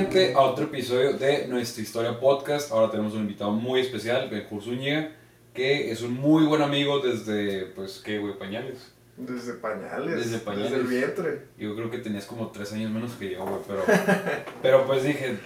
[0.00, 2.72] gente a otro episodio de nuestra historia podcast.
[2.72, 5.12] Ahora tenemos un invitado muy especial, Benjur Zúñiga,
[5.52, 8.38] que es un muy buen amigo desde, pues, ¿qué, güey?
[8.38, 8.92] Pañales.
[9.18, 10.16] Desde pañales.
[10.16, 10.70] Desde pañales.
[10.70, 11.42] Desde el vientre.
[11.58, 13.82] Yo creo que tenías como tres años menos que yo, güey, pero,
[14.62, 15.36] pero pues dije,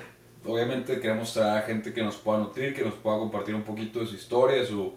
[0.46, 3.98] obviamente queremos traer a gente que nos pueda nutrir, que nos pueda compartir un poquito
[3.98, 4.93] de su historia, su,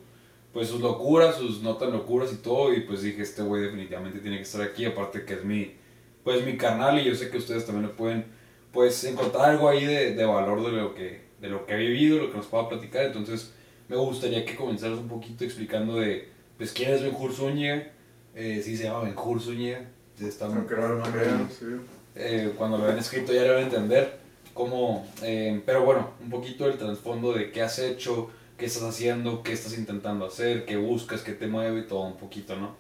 [0.54, 4.20] pues sus locuras, sus no tan locuras y todo, y pues dije, este güey definitivamente
[4.20, 5.74] tiene que estar aquí, aparte que es mi,
[6.24, 8.37] pues mi carnal y yo sé que ustedes también le pueden,
[8.78, 12.20] pues encontrar algo ahí de, de valor de lo que, de lo que ha vivido,
[12.20, 13.52] lo que nos pueda platicar, entonces
[13.88, 17.88] me gustaría que comenzaras un poquito explicando de, pues quién es Benjur Zúñiga,
[18.36, 19.82] eh, sí se llama Benjur Zúñiga,
[20.22, 21.02] está muy crean,
[21.50, 21.66] sí.
[22.14, 24.20] eh, cuando lo hayan escrito ya lo van a entender.
[24.54, 29.42] Cómo, eh, pero bueno, un poquito el trasfondo de qué has hecho, qué estás haciendo,
[29.42, 32.76] qué estás intentando hacer, qué buscas, qué te mueve todo un poquito, ¿no?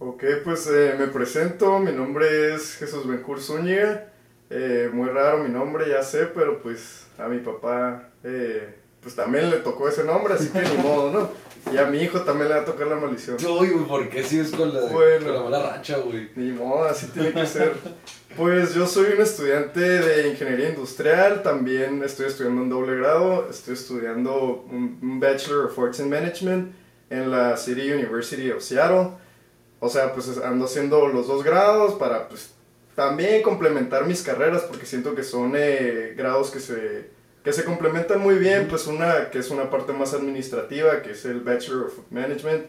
[0.00, 4.12] Ok, pues eh, me presento, mi nombre es Jesús Benjur Zúñiga,
[4.50, 9.50] eh, muy raro mi nombre, ya sé, pero pues a mi papá eh, pues también
[9.50, 11.46] le tocó ese nombre, así que ni modo, ¿no?
[11.72, 13.36] Y a mi hijo también le va a tocar la maldición.
[13.44, 15.26] Uy, güey, ¿por qué sigues con la, Bueno.
[15.26, 16.30] con la mala racha, güey?
[16.36, 17.74] Ni modo, así tiene que ser.
[18.36, 23.74] Pues yo soy un estudiante de ingeniería industrial, también estoy estudiando un doble grado, estoy
[23.74, 26.72] estudiando un, un Bachelor of Arts in Management
[27.10, 29.12] en la City University of Seattle.
[29.80, 32.50] O sea, pues ando haciendo los dos grados para pues
[32.96, 37.10] también complementar mis carreras porque siento que son eh, grados que se,
[37.44, 41.24] que se complementan muy bien, pues una que es una parte más administrativa, que es
[41.26, 42.66] el Bachelor of Management,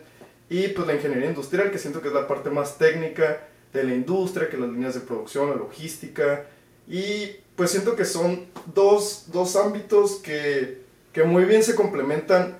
[0.49, 3.93] y pues la ingeniería industrial, que siento que es la parte más técnica de la
[3.93, 6.45] industria, que las líneas de producción, la logística.
[6.87, 12.57] Y pues siento que son dos, dos ámbitos que, que muy bien se complementan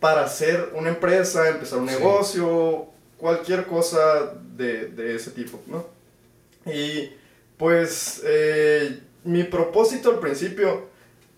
[0.00, 1.94] para hacer una empresa, empezar un Sí.
[1.96, 2.86] negocio,
[3.18, 5.84] cualquier cosa de, de ese tipo, ¿no?
[6.72, 7.12] Y
[7.56, 10.88] pues eh, mi propósito al principio,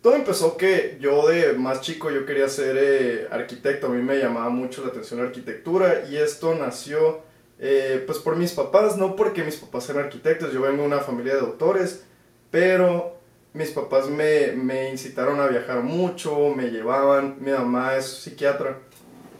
[0.03, 4.19] todo empezó que yo de más chico yo quería ser eh, arquitecto, a mí me
[4.19, 7.23] llamaba mucho la atención la arquitectura y esto nació
[7.59, 11.01] eh, pues por mis papás, no porque mis papás eran arquitectos, yo vengo de una
[11.01, 12.05] familia de doctores,
[12.51, 13.19] pero
[13.53, 18.79] mis papás me, me incitaron a viajar mucho, me llevaban, mi mamá es psiquiatra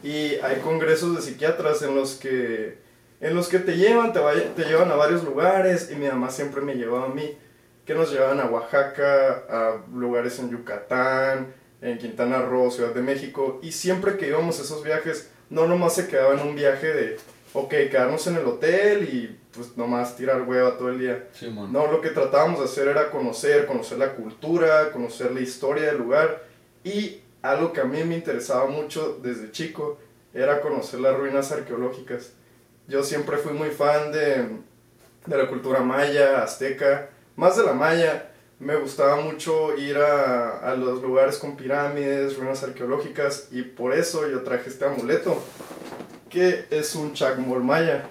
[0.03, 2.80] y hay congresos de psiquiatras en los que,
[3.21, 6.29] en los que te llevan, te, vaya- te llevan a varios lugares y mi mamá
[6.29, 7.37] siempre me llevaba a mí,
[7.85, 13.59] que nos llevaban a Oaxaca, a lugares en Yucatán, en Quintana Roo, Ciudad de México
[13.63, 17.17] y siempre que íbamos a esos viajes, no nomás se quedaba en un viaje de,
[17.53, 21.27] ok, quedarnos en el hotel y pues nomás tirar hueva todo el día.
[21.73, 25.97] No, lo que tratábamos de hacer era conocer, conocer la cultura, conocer la historia del
[25.97, 26.43] lugar
[26.83, 29.97] y algo que a mí me interesaba mucho desde chico
[30.33, 32.33] era conocer las ruinas arqueológicas.
[32.91, 34.47] Yo siempre fui muy fan de,
[35.25, 37.07] de la cultura maya, azteca,
[37.37, 38.31] más de la maya.
[38.59, 44.29] Me gustaba mucho ir a, a los lugares con pirámides, ruinas arqueológicas y por eso
[44.29, 45.41] yo traje este amuleto
[46.29, 48.09] que es un chacmol maya.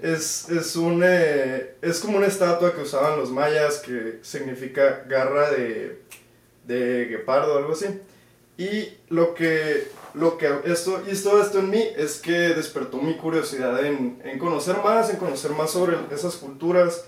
[0.00, 5.50] Es, es, un, eh, es como una estatua que usaban los mayas que significa garra
[5.50, 6.00] de,
[6.64, 8.00] de guepardo o algo así.
[8.56, 13.84] Y lo que, lo que esto, hizo esto en mí es que despertó mi curiosidad
[13.84, 17.04] en, en conocer más, en conocer más sobre esas culturas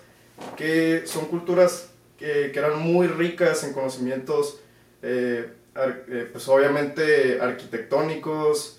[0.56, 4.60] que son culturas que, que eran muy ricas en conocimientos,
[5.02, 8.78] eh, ar- eh, pues obviamente arquitectónicos,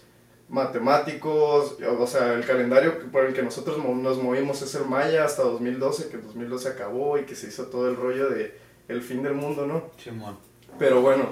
[0.50, 5.44] matemáticos, o sea, el calendario por el que nosotros nos movimos es el maya hasta
[5.44, 8.56] 2012, que 2012 acabó y que se hizo todo el rollo de
[8.88, 9.90] el fin del mundo, ¿no?
[9.98, 10.38] Simón.
[10.78, 11.30] Pero bueno,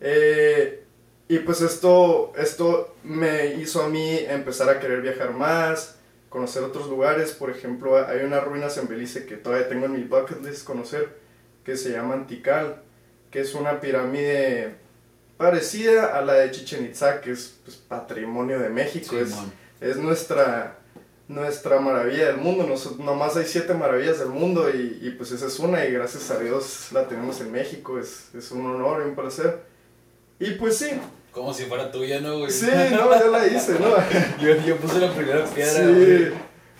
[0.00, 0.84] eh,
[1.28, 5.96] y pues esto, esto me hizo a mí empezar a querer viajar más,
[6.30, 10.04] conocer otros lugares, por ejemplo, hay unas ruinas en Belice que todavía tengo en mi
[10.04, 11.18] bucket list conocer,
[11.64, 12.82] que se llaman Tikal,
[13.30, 14.74] que es una pirámide
[15.36, 19.52] parecida a la de Chichen Itza, que es pues, patrimonio de México, es, Simón.
[19.80, 20.78] es nuestra,
[21.28, 22.66] nuestra maravilla del mundo.
[22.66, 26.30] Nos, nomás hay siete maravillas del mundo y, y, pues esa es una y gracias
[26.30, 27.98] a Dios la tenemos en México.
[27.98, 29.60] Es, es un honor y un placer.
[30.40, 30.90] Y pues sí,
[31.38, 32.50] Como si fuera tuya, ¿no, güey?
[32.50, 33.94] sí, no, ya la hice, ¿no?
[34.42, 36.32] yo, yo puse la primera piedra, Sí, güey.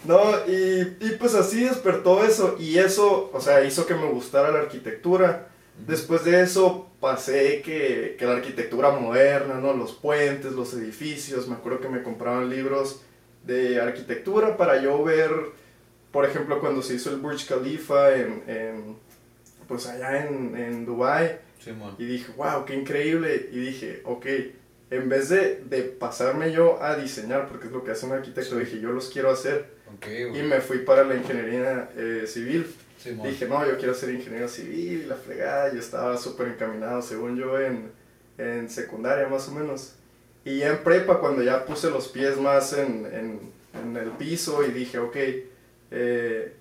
[0.05, 4.51] no, y, y pues así despertó eso y eso, o sea, hizo que me gustara
[4.51, 5.47] la arquitectura.
[5.87, 9.73] Después de eso pasé que, que la arquitectura moderna, ¿no?
[9.75, 13.03] Los puentes, los edificios, me acuerdo que me compraban libros
[13.45, 15.31] de arquitectura para yo ver,
[16.11, 18.97] por ejemplo, cuando se hizo el Burj Khalifa en, en,
[19.69, 21.95] pues allá en, en Dubai Simón.
[21.99, 23.49] y dije, wow, qué increíble.
[23.53, 24.27] Y dije, ok,
[24.91, 28.55] en vez de, de pasarme yo a diseñar, porque es lo que hace un arquitecto,
[28.59, 28.65] Sí.
[28.65, 29.67] dije, yo los quiero hacer.
[29.95, 32.67] Ok, Y me fui para la ingeniería eh, civil.
[33.23, 35.73] Dije, no, yo quiero ser ingeniero civil y la fregada.
[35.73, 37.91] Yo estaba súper encaminado, según yo, en,
[38.39, 39.95] en, secundaria más o menos.
[40.45, 43.41] Y ya en prepa, cuando ya puse los pies más en, en,
[43.81, 45.17] en el piso y dije, ok,
[45.91, 46.53] eh,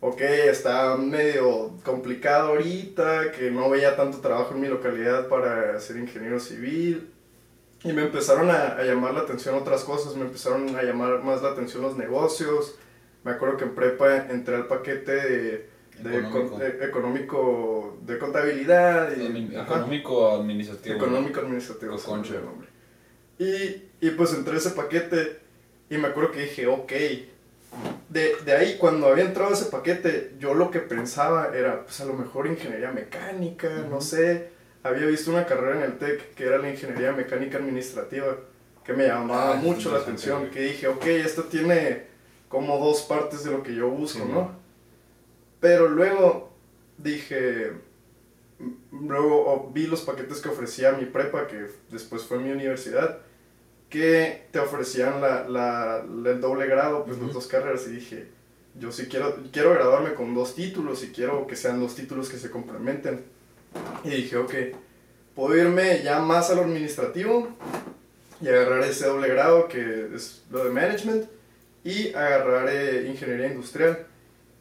[0.00, 5.96] ok, está medio complicado ahorita, que no veía tanto trabajo en mi localidad para ser
[5.96, 7.10] ingeniero civil.
[7.82, 11.42] Y me empezaron a, a, llamar la atención otras cosas, me empezaron a llamar más
[11.42, 12.76] la atención los negocios.
[13.24, 15.70] Me acuerdo que en prepa entré al paquete de,
[16.02, 16.58] de económico.
[16.58, 19.16] de, económico, de contabilidad.
[19.16, 20.96] Y, económico administrativo.
[20.96, 21.96] Económico administrativo.
[21.96, 22.68] nombre.
[23.38, 25.40] Y, y pues entré a ese paquete
[25.88, 26.92] y me acuerdo que dije, ok,
[28.08, 32.04] de, de, ahí, cuando había entrado ese paquete, yo lo que pensaba era, pues a
[32.04, 34.50] lo mejor ingeniería mecánica, no sé.
[34.82, 38.36] Había visto una carrera en el TEC que era la ingeniería mecánica administrativa,
[38.84, 42.06] que me llamaba ah, mucho la atención, que dije, ok, esto tiene
[42.48, 44.58] como dos partes de lo que yo busco, ¿no?
[45.60, 46.50] Pero luego
[46.98, 47.72] dije,
[48.90, 53.20] luego vi los paquetes que ofrecía mi prepa, que después fue mi universidad,
[53.90, 58.28] que te ofrecían la, la, el doble grado, pues las dos carreras, y dije,
[58.78, 62.38] yo sí quiero, quiero graduarme con dos títulos y quiero que sean dos títulos que
[62.38, 63.24] se complementen.
[64.04, 64.54] Y dije, ok,
[65.34, 67.48] puedo irme ya más a lo administrativo
[68.40, 71.26] y agarrar ese doble grado que es lo de management
[71.84, 74.06] y agarrar eh, ingeniería industrial.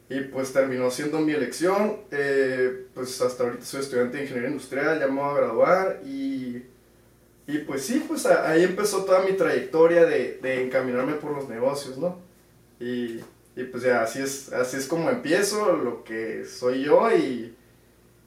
[0.10, 1.98] Y pues terminó siendo mi elección.
[2.10, 6.64] Eh, pues hasta ahorita soy estudiante de ingeniería industrial, ya me voy a graduar y
[7.50, 11.98] y pues sí, pues ahí empezó toda mi trayectoria de, de encaminarme por los negocios,
[11.98, 12.20] ¿no?
[12.80, 13.22] Y,
[13.56, 17.58] y, pues ya así es, así es como empiezo, lo que soy yo y,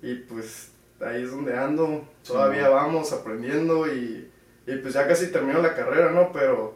[0.03, 4.29] y pues ahí es donde ando, todavía vamos aprendiendo y,
[4.67, 6.33] y, pues ya casi termino la carrera, ¿no?
[6.33, 6.75] Pero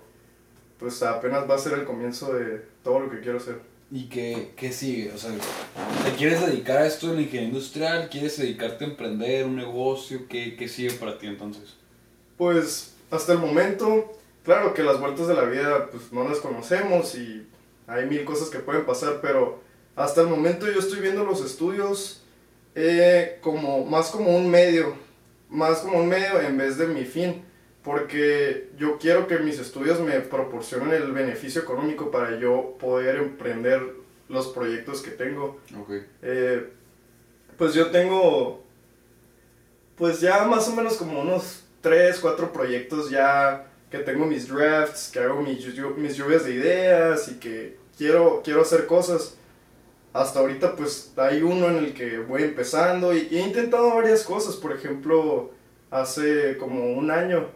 [0.79, 3.57] pues apenas va a ser el comienzo de todo lo que quiero hacer.
[3.91, 5.11] ¿Y qué, qué sigue?
[5.13, 8.09] O sea, ¿te quieres dedicar a esto en la ingeniería industrial?
[8.09, 10.29] ¿Quieres dedicarte a emprender un negocio?
[10.29, 11.75] ¿Qué, qué sigue para ti entonces?
[12.37, 14.13] Pues hasta el momento,
[14.45, 17.47] claro que las vueltas de la vida pues no las conocemos y
[17.87, 19.61] hay mil cosas que pueden pasar, pero
[19.95, 22.23] hasta el momento yo estoy viendo los estudios
[22.75, 24.95] eh, como más como un medio,
[25.49, 27.43] más como un medio en vez de mi fin,
[27.83, 33.95] porque yo quiero que mis estudios me proporcionen el beneficio económico para yo poder emprender
[34.29, 35.61] los proyectos que tengo.
[35.85, 36.05] Okay.
[36.23, 36.73] Eh,
[37.57, 38.63] pues yo tengo,
[39.97, 45.09] pues ya más o menos como unos tres, cuatro proyectos ya que tengo mis drafts,
[45.13, 45.65] que hago mis,
[45.97, 49.37] mis lluvias de ideas y que quiero, quiero hacer cosas.
[50.13, 54.57] Hasta ahorita pues hay uno en el que voy empezando y, he intentado varias cosas.
[54.57, 55.53] Por ejemplo,
[55.93, 57.47] hace como un año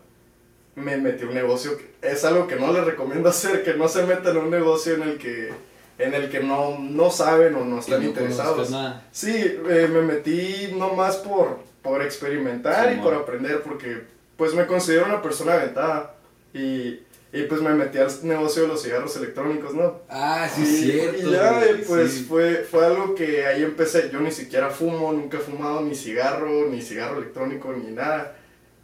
[0.77, 1.73] me metí un negocio.
[2.01, 5.03] Es algo que no les recomiendo hacer, que no se metan en un negocio en
[5.03, 5.53] el que
[5.99, 8.73] en el que no, no saben o no están interesados.
[9.11, 15.05] Sí, eh, me metí nomás por, por experimentar y por aprender, porque pues me considero
[15.05, 16.15] una persona aventada
[16.55, 16.99] y,
[17.31, 20.01] y pues me metí al negocio de los cigarros electrónicos, ¿no?
[20.09, 21.29] Ah, sí, y, cierto.
[21.29, 24.09] Y ya, pues fue, fue algo que ahí empecé.
[24.11, 28.35] Yo ni siquiera fumo, nunca he fumado ni cigarro, ni cigarro electrónico, ni nada.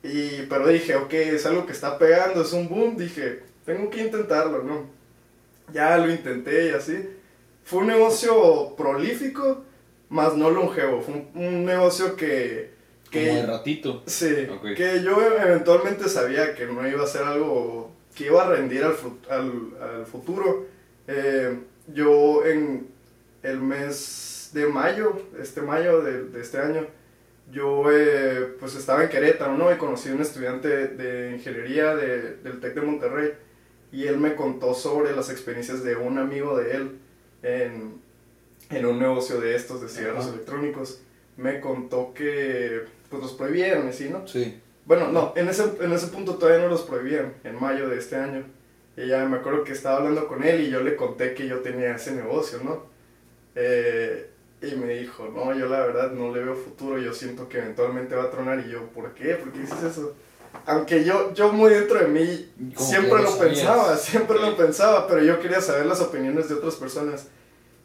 [0.03, 2.99] Y, pero dije, ok, es algo que está pegando, es un boom.
[2.99, 4.91] Dije, tengo que intentarlo, ¿no?
[5.73, 7.09] Ya lo intenté y así.
[7.65, 9.65] Fue un negocio prolífico,
[10.11, 11.01] más no longevo.
[11.01, 12.76] Fue un negocio que
[13.19, 14.03] que, Como de ratito.
[14.07, 18.83] Sí, que yo eventualmente sabía que no iba a ser algo que iba a rendir
[18.83, 18.95] al,
[19.29, 20.67] al, futuro.
[21.07, 21.59] Eh,
[21.93, 22.89] yo en
[23.43, 26.87] el mes de mayo, este mayo de, este año,
[27.53, 29.73] yo eh, pues estaba en Querétaro, ¿no?
[29.73, 33.33] Y conocí a un estudiante de ingeniería de, del TEC de Monterrey
[33.93, 36.99] y él me contó sobre las experiencias de un amigo de él
[37.43, 38.01] en,
[38.71, 41.01] en un negocio de estos, de cigarros electrónicos.
[41.37, 44.27] Me contó que pues los prohibieron, ¿sí, no?
[44.27, 44.61] Sí.
[44.87, 48.17] Bueno, no, en ese, en ese punto todavía no los prohibían, en mayo de este
[48.17, 48.45] año.
[48.97, 51.59] Y ya me acuerdo que estaba hablando con él y yo le conté que yo
[51.59, 52.85] tenía ese negocio, ¿no?
[53.57, 54.31] Eh,
[54.63, 58.15] y me dijo, no, yo la verdad no le veo futuro, yo siento que eventualmente
[58.15, 58.65] va a tronar.
[58.67, 59.35] Y yo, ¿por qué?
[59.35, 60.15] ¿Por qué dices eso?
[60.65, 65.41] Aunque yo, yo muy dentro de mí siempre lo, pensaba, siempre lo pensaba, pero yo
[65.41, 67.27] quería saber las opiniones de otras personas.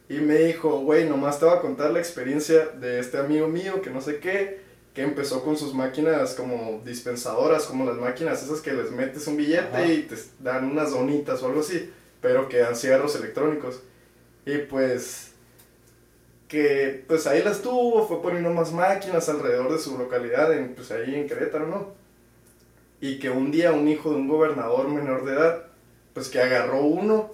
[0.08, 3.82] Y me dijo, güey, nomás te voy a contar la experiencia de este amigo mío
[3.82, 4.61] que no sé qué
[4.94, 9.36] que empezó con sus máquinas como dispensadoras, como las máquinas esas que les metes un
[9.36, 13.80] billete y te dan unas donitas o algo así, pero que dan cigarros electrónicos.
[14.44, 15.32] Y pues
[16.48, 20.90] que pues ahí las tuvo, fue poniendo más máquinas alrededor de su localidad, en, pues
[20.90, 21.94] ahí en Querétaro, ¿no?
[23.00, 25.64] Y que un día un hijo de un gobernador menor de edad,
[26.12, 27.32] pues que agarró uno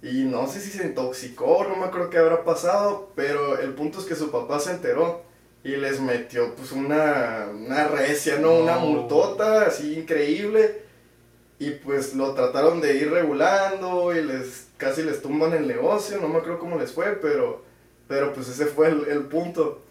[0.00, 3.98] y no sé si se intoxicó, no me acuerdo qué habrá pasado, pero el punto
[3.98, 5.22] es que su papá se enteró
[5.64, 8.54] y les metió pues una, una recia, ¿no?
[8.58, 10.82] Una multota así increíble
[11.58, 16.26] y pues lo trataron de ir regulando y les casi les tumban el negocio, no
[16.26, 17.62] me acuerdo cómo les fue, pero,
[18.08, 19.82] pero pues ese fue el, el punto.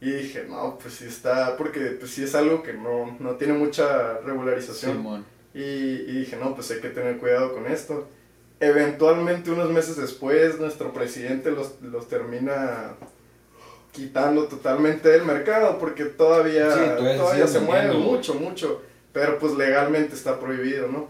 [0.00, 3.52] Y dije, no, pues sí está, porque pues sí es algo que no, no tiene
[3.52, 5.26] mucha regularización.
[5.52, 8.08] Y, y dije, no, pues hay que tener cuidado con esto.
[8.60, 12.94] Eventualmente, unos meses después, nuestro presidente los, los termina
[13.92, 16.80] quitando totalmente del mercado porque todavía, Sí,
[17.16, 18.82] todavía se mueve mucho, mucho.
[19.12, 21.08] Pero pues legalmente está prohibido, ¿no?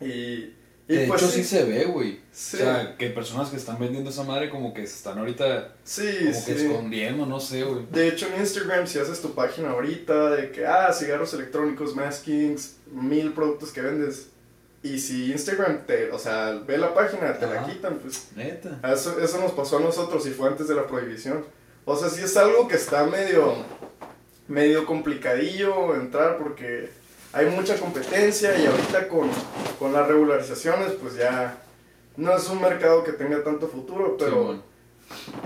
[0.00, 0.52] Y,
[0.88, 1.44] y De pues hecho, sí.
[1.44, 2.20] se ve, güey.
[2.32, 2.56] Sí.
[2.56, 6.08] O sea, que personas que están vendiendo esa madre como que se están ahorita sí,
[6.24, 6.44] como sí.
[6.46, 7.86] que escondiendo, no sé, güey.
[7.90, 12.76] De hecho, en Instagram, si haces tu página ahorita de que, ah, cigarros electrónicos, maskings,
[12.90, 14.28] mil productos que vendes,
[14.82, 17.72] y si Instagram te, o sea, ve la página, te la Ajá.
[17.72, 18.80] quitan, pues Neta.
[18.92, 21.44] eso, eso nos pasó a nosotros y fue antes de la prohibición.
[21.84, 23.54] O sea, sí es algo que está medio,
[24.48, 26.90] medio complicadillo entrar porque
[27.32, 29.28] hay mucha competencia y ahorita con,
[29.78, 31.58] con las regularizaciones, pues ya
[32.16, 34.30] no es un mercado que tenga tanto futuro, pero...
[34.30, 34.74] Simón.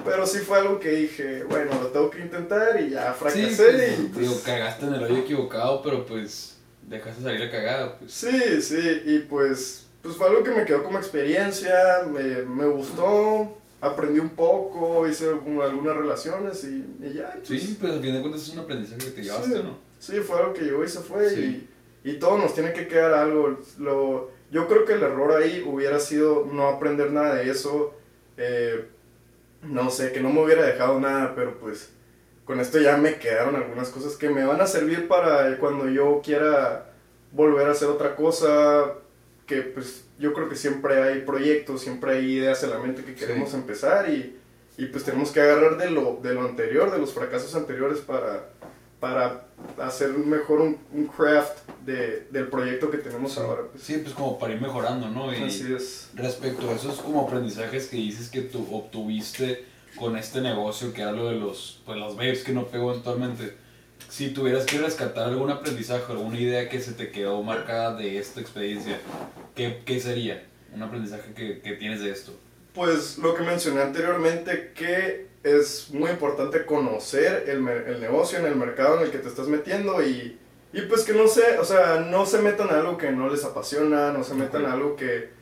[0.04, 3.64] Pero sí fue algo que dije, bueno, lo tengo que intentar y ya Sí, fracasé
[3.64, 7.99] pues, y pues, digo, cagaste en el hoyo equivocado, pero pues dejaste salir la cagada,
[7.99, 8.12] pues.
[8.12, 13.57] Sí, sí, y pues, pues fue algo que me quedó como experiencia, me, me gustó,
[13.80, 17.32] aprendí un poco, hice algunas relaciones y, y ya.
[17.47, 19.62] pues, Sí, pues al fin de cuentas es un aprendizaje que te llevaste, Sí.
[19.62, 19.78] ¿no?
[19.99, 21.68] Sí, fue algo que llegó y se fue Sí.
[22.04, 23.58] y, y todo nos tiene que quedar algo.
[23.78, 27.94] Lo, yo creo que el error ahí hubiera sido no aprender nada de eso,
[28.37, 28.88] eh,
[29.62, 31.90] no sé, que no me hubiera dejado nada, pero pues
[32.44, 36.20] con esto ya me quedaron algunas cosas que me van a servir para cuando yo
[36.25, 36.92] quiera
[37.32, 38.94] volver a hacer otra cosa,
[39.47, 43.12] que pues yo creo que siempre hay proyectos, siempre hay ideas en la mente que
[43.12, 43.18] Sí.
[43.20, 44.37] queremos empezar y,
[44.76, 48.50] y pues tenemos que agarrar de lo, de lo anterior, de los fracasos anteriores para,
[49.00, 49.46] para
[49.78, 53.62] hacer mejor un, un craft de, del proyecto que tenemos ahora.
[53.70, 53.82] pues.
[53.82, 55.32] Sí, pues como para ir mejorando, ¿no?
[55.32, 56.10] Y Así es.
[56.14, 59.64] respecto a esos como aprendizajes que dices que tú obtuviste
[59.98, 63.54] con este negocio que era lo de los, pues, los babes que no pegó eventualmente,
[64.08, 68.40] si tuvieras que rescatar algún aprendizaje, alguna idea que se te quedó marcada de esta
[68.40, 68.98] experiencia,
[69.54, 70.44] ¿qué, qué sería?
[70.74, 72.32] Un aprendizaje que, que tienes de esto.
[72.74, 78.56] Pues lo que mencioné anteriormente, que es muy importante conocer el, el negocio en el
[78.56, 80.38] mercado en el que te estás metiendo y,
[80.72, 83.44] y pues que no se, o sea, no se metan a algo que no les
[83.44, 85.36] apasiona, no se metan a algo que...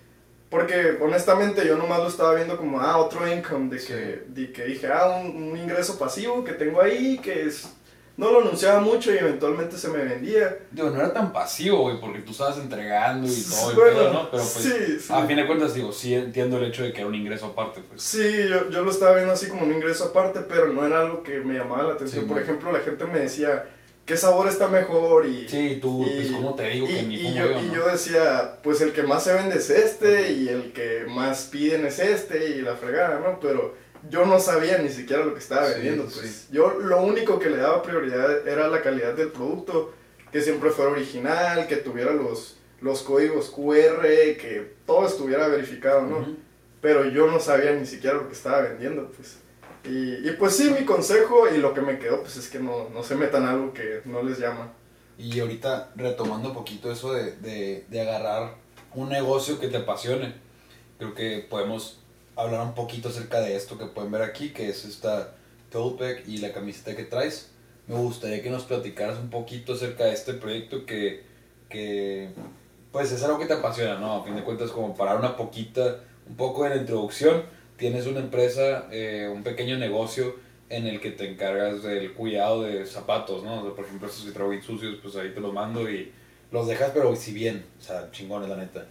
[0.48, 4.20] Porque honestamente yo nomás lo estaba viendo como, ah, otro income, de que, Sí.
[4.28, 7.68] de que dije, ah, un, un ingreso pasivo que tengo ahí, que es...
[8.16, 10.56] No lo anunciaba mucho y eventualmente se me vendía.
[10.70, 14.30] Digo, no era tan pasivo, güey, porque tú estabas entregando y todo Bueno, pedo, ¿no?
[14.30, 15.12] Pero pues, sí, sí.
[15.12, 17.82] a fin de cuentas, digo, sí entiendo el hecho de que era un ingreso aparte,
[17.86, 18.00] pues.
[18.02, 21.22] Sí, yo, yo lo estaba viendo así como un ingreso aparte, pero no era algo
[21.22, 22.24] que me llamaba la atención.
[22.24, 23.66] Sí, Por ejemplo, la gente me decía,
[24.06, 25.26] ¿qué sabor está mejor?
[25.26, 28.60] Y, Sí, tú, y- pues, ¿cómo te digo y, que y yo, y yo decía,
[28.62, 32.48] pues el que más se vende es este y el que más piden es este
[32.48, 33.38] y la fregada, ¿no?
[33.40, 33.74] Pero
[34.10, 36.04] yo no sabía ni siquiera lo que estaba Sí, vendiendo.
[36.04, 39.92] pues, yo lo único que le daba prioridad era la calidad del producto,
[40.32, 46.36] que siempre fuera original, que tuviera los, los códigos QR, que todo estuviera verificado, ¿no?
[46.80, 49.38] Pero yo no sabía ni siquiera lo que estaba vendiendo, pues.
[49.84, 52.88] Y, y pues sí, mi consejo y lo que me quedó, pues es que no,
[52.90, 54.72] no se metan algo que no les llama.
[55.18, 58.56] Y ahorita retomando un poquito eso de, de, de agarrar
[58.94, 60.34] un negocio que te apasione,
[60.98, 62.00] creo que podemos
[62.36, 65.34] hablar un poquito acerca de esto que pueden ver aquí, que es esta
[65.70, 67.50] tote y la camiseta que traes.
[67.88, 71.24] Me gustaría que nos platicaras un poquito acerca de este proyecto que,
[71.68, 72.30] que
[72.92, 74.16] pues es algo que te apasiona, ¿no?
[74.16, 77.44] A fin de cuentas, como para una poquita, un poco de la introducción,
[77.76, 80.36] tienes una empresa, eh, un pequeño negocio
[80.68, 83.60] en el que te encargas del cuidado de zapatos, ¿no?
[83.60, 86.12] O sea, por ejemplo, estos que traigo bien sucios, pues ahí te los mando y
[86.50, 88.86] los dejas, pero si bien, o sea, chingones, la neta.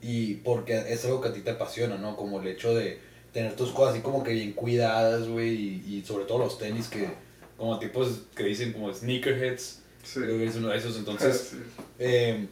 [0.00, 2.16] Y porque es algo que a ti te apasiona, ¿no?
[2.16, 2.98] Como el hecho de
[3.32, 5.54] tener tus cosas así como que bien cuidadas, güey,
[5.86, 7.08] y, y sobre todo los tenis que,
[7.56, 10.20] como tipos que dicen como sneakerheads, Sí.
[10.20, 11.48] creo que eres uno de esos, entonces...
[11.50, 11.56] Sí.
[11.98, 12.46] Eh,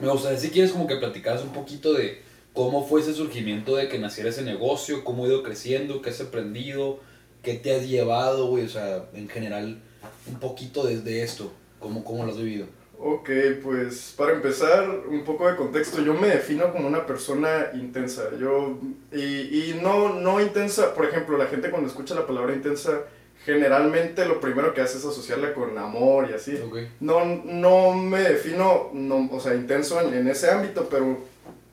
[0.00, 2.20] me gustaría si quieres como que platicaras un poquito de
[2.52, 6.20] cómo fue ese surgimiento de que naciera ese negocio, cómo ha ido creciendo, qué has
[6.20, 7.00] aprendido,
[7.42, 9.80] qué te has llevado, güey, o sea, en general,
[10.28, 12.66] un poquito desde esto, cómo, cómo lo has vivido.
[13.04, 13.30] Ok,
[13.64, 18.30] pues para empezar, un poco de contexto, yo me defino como una persona intensa.
[18.38, 18.78] Yo,
[19.10, 19.22] y,
[19.70, 23.00] y no, no intensa, por ejemplo, la gente cuando escucha la palabra intensa,
[23.44, 26.56] generalmente lo primero que hace es asociarla con amor y así.
[26.64, 26.76] Ok.
[27.00, 31.18] No, no me defino, no, o sea, intenso en, en ese ámbito, pero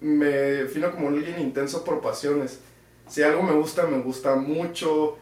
[0.02, 2.60] me defino como alguien intenso por pasiones.
[3.08, 5.20] Si algo me gusta, me gusta mucho,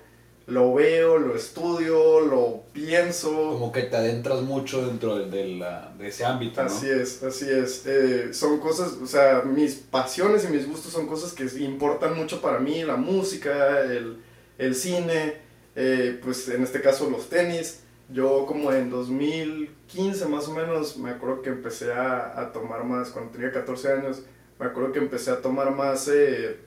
[0.47, 3.29] lo veo, lo estudio, lo pienso.
[3.29, 6.67] Como que te adentras mucho dentro de, de la, de ese ámbito, ¿no?
[6.67, 7.83] Así es, así es.
[7.85, 12.41] Eh, son cosas, o sea, mis pasiones y mis gustos son cosas que importan mucho
[12.41, 14.19] para mí, la música, el,
[14.57, 15.35] el cine,
[15.75, 17.81] eh, pues en este caso los tenis.
[18.09, 23.09] Yo como en 2015 más o menos, me acuerdo que empecé a, a tomar más,
[23.09, 24.21] cuando tenía 14 años,
[24.57, 26.57] me acuerdo que empecé a tomar más, eh,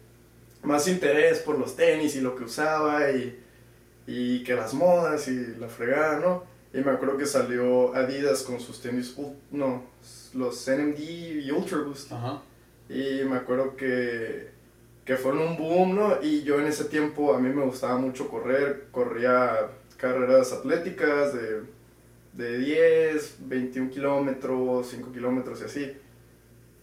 [0.63, 3.41] más interés por los tenis y lo que usaba y,
[4.13, 6.43] y que las modas y la fregada, ¿no?
[6.75, 9.17] Y me acuerdo que salió Adidas con sus tenis,
[9.53, 9.85] no,
[10.35, 12.11] los NMD y Ultra Boost.
[12.11, 12.43] Ajá.
[12.89, 14.51] Y me acuerdo que,
[15.05, 16.21] que fueron un boom, ¿no?
[16.21, 21.63] Y yo en ese tiempo a mí me gustaba mucho correr, corría carreras atléticas de,
[22.33, 25.97] de 10, 21 kilómetros, 5 kilómetros y así.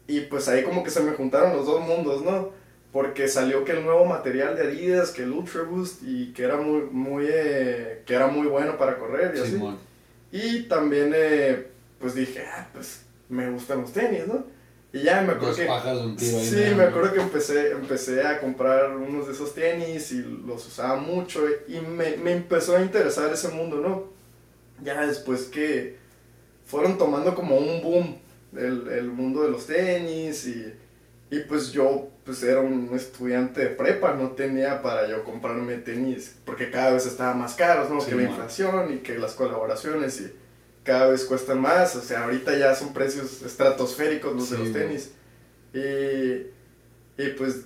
[0.08, 2.52] Y pues ahí como que se me juntaron los dos mundos, ¿no?
[2.98, 6.58] Porque salió que el nuevo material de Adidas, que el Ultra Boost, y que era
[6.58, 9.62] muy, muy, eh, que era muy bueno para correr y así.
[10.32, 11.68] Y también, eh,
[12.00, 14.48] pues dije, ah, pues me gustan los tenis, ¿no?
[14.92, 15.66] Y ya me acuerdo Dos que...
[15.68, 16.46] pajas un tiro ahí.
[16.48, 20.96] Sí, me acuerdo que empecé, empecé a comprar unos de esos tenis y los usaba
[20.96, 24.06] mucho y me, me empezó a interesar ese mundo, ¿no?
[24.84, 25.98] Ya después que
[26.66, 28.18] fueron tomando como un boom
[28.56, 30.74] el, el mundo de los tenis y,
[31.30, 36.36] y pues yo pues era un estudiante de prepa, no tenía para yo comprarme tenis
[36.46, 38.02] porque cada vez estaban más caros, ¿no?
[38.02, 40.34] Sí, que la inflación y que las colaboraciones y
[40.84, 45.12] cada vez cuestan más, o sea, ahorita ya son precios estratosféricos los de los tenis.
[45.74, 47.66] Y, y pues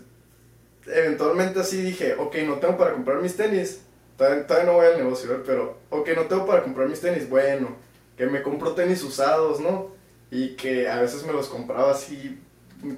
[0.87, 3.81] eventualmente así dije, ok, no tengo para comprar mis tenis.
[4.17, 5.41] Todavía, todavía no voy al negocio, ¿eh?
[5.45, 7.29] pero, ok, no tengo para comprar mis tenis.
[7.29, 7.75] Bueno,
[8.17, 9.91] que me compro tenis usados, ¿no?
[10.29, 12.39] Y que a veces me los compraba así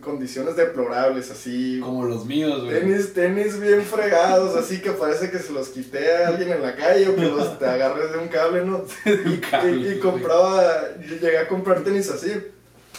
[0.02, 1.80] condiciones deplorables, así.
[1.82, 2.79] Como los míos, güey.
[2.79, 6.75] Tenis, tenis bien fregados, así que parece que se los quité a alguien en la
[6.75, 8.86] calle o que los te agarres de un cable, ¿no?
[9.05, 12.31] Un cable, Y, compraba, yo llegué a comprar tenis así.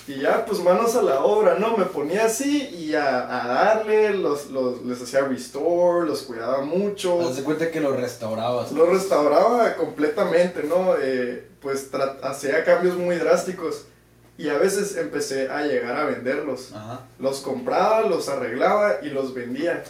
[0.06, 1.78] Y ya, pues manos a la obra, ¿no?
[1.78, 7.26] Me ponía así y a, a darle, los, los, les hacía restore, los cuidaba mucho.
[7.26, 8.70] Haz cuenta que los restaurabas.
[8.72, 10.94] Lo restauraba completamente, ¿no?
[11.00, 11.88] Eh, pues
[12.22, 13.86] hacía cambios muy drásticos.
[14.36, 16.72] Y a veces empecé a llegar a venderlos.
[16.72, 17.06] Ajá.
[17.18, 19.84] Los compraba, los arreglaba y los vendía.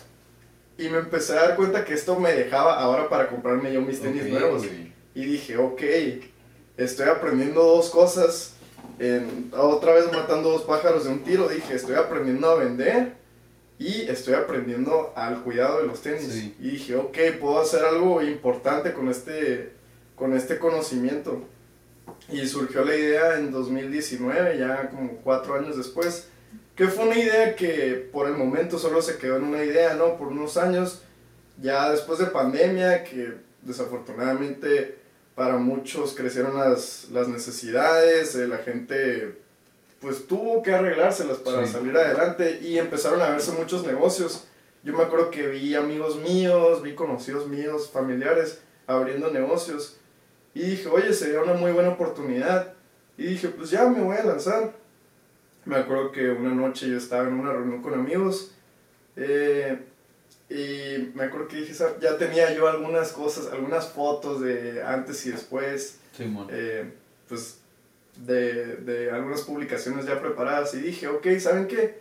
[0.76, 4.00] Y me empecé a dar cuenta que esto me dejaba ahora para comprarme yo mis
[4.00, 4.64] tenis nuevos.
[5.14, 5.82] Y dije, ok,
[6.76, 8.54] estoy aprendiendo dos cosas.
[8.98, 11.48] En, otra vez matando dos pájaros de un tiro.
[11.48, 13.12] Dije, estoy aprendiendo a vender
[13.78, 16.28] y estoy aprendiendo al cuidado de los tenis.
[16.30, 16.54] Sí.
[16.58, 19.72] Y dije, ok, puedo hacer algo importante con este,
[20.16, 21.44] con este conocimiento.
[22.30, 26.28] Y surgió la idea en 2019, ya como cuatro años después,
[26.74, 30.16] que fue una idea que por el momento solo se quedó en una idea, ¿no?
[30.16, 31.02] Por unos años,
[31.60, 34.98] ya después de pandemia, que desafortunadamente
[35.34, 39.38] para muchos crecieron las, las necesidades, eh, la gente
[40.00, 41.72] pues tuvo que arreglárselas para Sí.
[41.72, 44.44] salir adelante y empezaron a verse muchos negocios.
[44.82, 49.96] Yo me acuerdo que vi amigos míos, vi conocidos míos, familiares abriendo negocios
[50.54, 52.72] y dije, oye, sería una muy buena oportunidad.
[53.16, 54.72] Y dije, pues ya me voy a lanzar.
[55.64, 58.52] Me acuerdo que una noche yo estaba en una reunión con amigos
[59.16, 59.78] eh,
[60.50, 65.24] y me acuerdo que dije, "Sa- ya tenía yo algunas cosas, algunas fotos de antes
[65.26, 66.48] y después, Simón.
[66.50, 66.92] eh,
[67.28, 67.58] pues
[68.16, 71.98] de, de algunas publicaciones ya preparadas y dije, ok, ¿saben qué?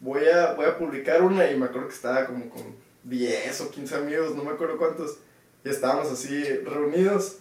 [0.00, 2.62] Voy a, voy a publicar una y me acuerdo que estaba como con
[3.04, 5.18] 10 o 15 amigos, no me acuerdo cuántos,
[5.64, 7.38] y estábamos así reunidos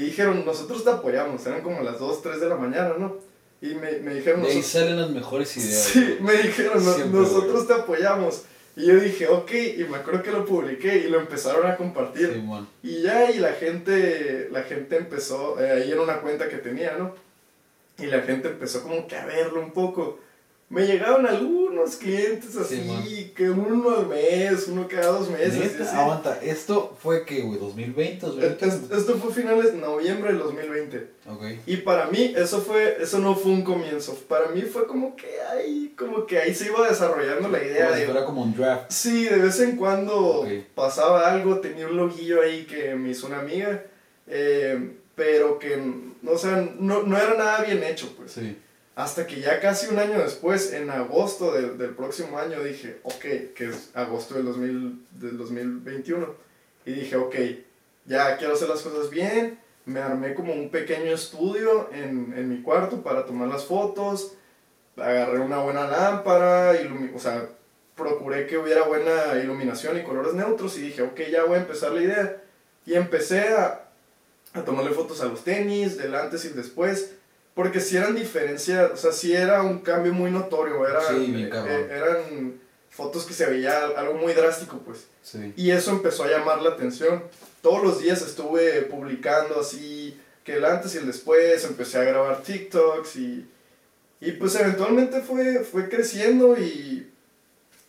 [0.00, 3.16] y dijeron, nosotros te apoyamos, eran como las 2, 3 de la mañana, ¿no?
[3.60, 5.82] Y me, me dijeron, De ahí "Nosotros- salen las mejores ideas.
[5.84, 8.42] Sí, me dijeron, "No- Siempre, nosotros te apoyamos.
[8.76, 12.40] Y yo dije, ok, y me acuerdo que lo publiqué y lo empezaron a compartir.
[12.84, 16.96] Y ya, y la gente, la gente empezó, eh, ahí era una cuenta que tenía,
[16.96, 17.12] ¿no?
[17.98, 20.20] Y la gente empezó como que a verlo un poco.
[20.70, 22.76] Me llegaron algunos clientes así,
[23.06, 25.78] Sí, que uno al mes, uno cada dos meses.
[25.78, 28.66] Neta, aguanta, esto fue que, güey, 2020, 2020.
[28.66, 31.10] Esto, esto fue finales de noviembre del 2020.
[31.26, 31.42] Ok.
[31.64, 34.14] Y para mí eso fue, eso no fue un comienzo.
[34.28, 38.04] Para mí fue como que ahí, como que ahí se iba desarrollando la idea de
[38.04, 38.90] fuera como un draft.
[38.90, 43.40] Sí, de vez en cuando pasaba algo, tenía un loguillo ahí que me hizo una
[43.40, 43.84] amiga,
[44.26, 45.78] eh, pero que,
[46.20, 48.32] no, o sea, no, no era nada bien hecho, pues.
[48.32, 48.54] Sí.
[48.98, 53.54] Hasta que ya casi un año después, en agosto del, del próximo año, dije, ok,
[53.54, 56.34] que es agosto del, 2000, del 2021,
[56.84, 57.36] y dije, ok,
[58.06, 62.60] ya quiero hacer las cosas bien, me armé como un pequeño estudio en, en mi
[62.60, 64.32] cuarto para tomar las fotos,
[64.96, 66.72] agarré una buena lámpara,
[67.14, 67.48] o sea,
[67.94, 70.76] procuré que hubiera buena iluminación y colores neutros.
[70.76, 72.42] Y dije, ok, ya voy a empezar la idea.
[72.84, 73.90] Y empecé a,
[74.54, 77.12] a tomarle fotos a los tenis, del antes y después,
[77.58, 82.54] porque si eran diferencias, o sea, si era un cambio muy notorio, era, eh, eran
[82.88, 85.08] fotos que se veía algo muy drástico, pues.
[85.56, 87.24] Y eso empezó a llamar la atención.
[87.60, 92.44] Todos los días estuve publicando así, que el antes y el después, empecé a grabar
[92.44, 93.50] TikToks y,
[94.20, 97.10] y pues eventualmente fue, fue creciendo y,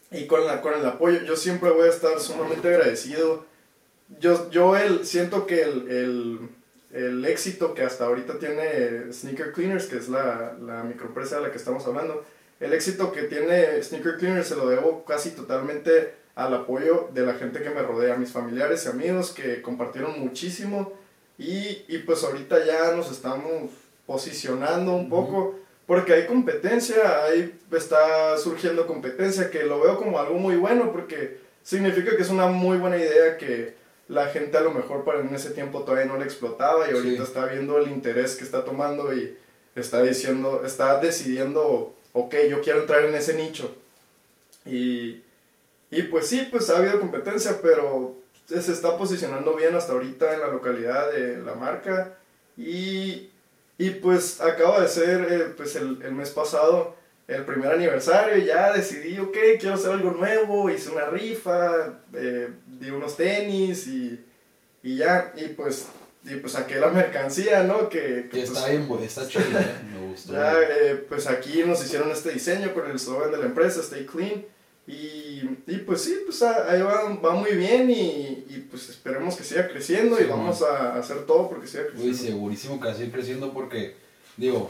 [0.10, 3.46] y con, la, con el apoyo, yo siempre voy a estar sumamente agradecido.
[4.20, 6.50] Yo, yo el, siento que el, el,
[6.92, 11.52] el éxito que hasta ahorita tiene Sneaker Cleaners, que es la, la microempresa de la
[11.52, 12.26] que estamos hablando,
[12.60, 17.34] el éxito que tiene Sneaker Cleaner se lo debo casi totalmente al apoyo de la
[17.34, 20.94] gente que me rodea, mis familiares y amigos que compartieron muchísimo
[21.38, 23.72] y, y pues ahorita ya nos estamos
[24.06, 30.36] posicionando un poco porque hay competencia, ahí está surgiendo competencia que lo veo como algo
[30.36, 33.74] muy bueno porque significa que es una muy buena idea que
[34.10, 37.24] la gente a lo mejor para en ese tiempo todavía no le explotaba y ahorita
[37.24, 39.38] está viendo el interés que está tomando y
[39.76, 43.76] está diciendo, está decidiendo ok, yo quiero entrar en ese nicho.
[44.66, 45.24] Y,
[45.92, 48.16] y pues sí, pues ha habido competencia, pero
[48.48, 52.18] se está posicionando bien hasta ahorita en la localidad de la marca.
[52.58, 53.30] Y,
[53.78, 56.96] y pues acaba de ser eh, pues el, el, mes pasado
[57.30, 62.90] el primer aniversario ya decidí, ok, quiero hacer algo nuevo, hice una rifa, eh, di
[62.90, 64.20] unos tenis y,
[64.84, 65.88] y ya, y pues
[66.24, 67.88] y pues saqué la mercancía, ¿no?
[67.88, 69.76] Que, que está pues, bien, está chido, ¿eh?
[69.94, 70.34] me gustó.
[70.34, 74.06] Ya, eh, pues aquí nos hicieron este diseño con el slogan de la empresa, Stay
[74.06, 74.44] Clean.
[74.86, 79.44] Y, y pues sí, pues ahí va, va muy bien y, y, pues esperemos que
[79.44, 82.12] siga creciendo y vamos a hacer todo porque siga creciendo.
[82.12, 83.96] Uy, segurísimo que va a seguir creciendo porque,
[84.40, 84.70] digo,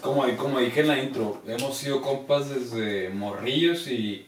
[0.00, 4.26] como, como dije en la intro, hemos sido compas desde morrillos y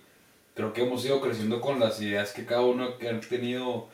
[0.55, 3.87] creo que hemos ido creciendo con las ideas que cada uno ha tenido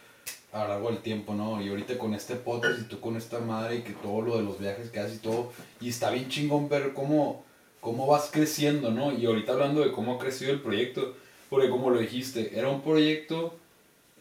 [0.53, 1.63] a lo largo del tiempo, ¿no?
[1.63, 4.43] Y ahorita con este podcast y tú con esta madre y que todo lo de
[4.43, 7.45] los viajes que haces y todo, y está bien chingón ver cómo,
[7.81, 9.13] cómo vas creciendo, ¿no?
[9.13, 11.15] Y ahorita hablando de cómo ha crecido el proyecto,
[11.51, 13.55] porque como lo dijiste, era un proyecto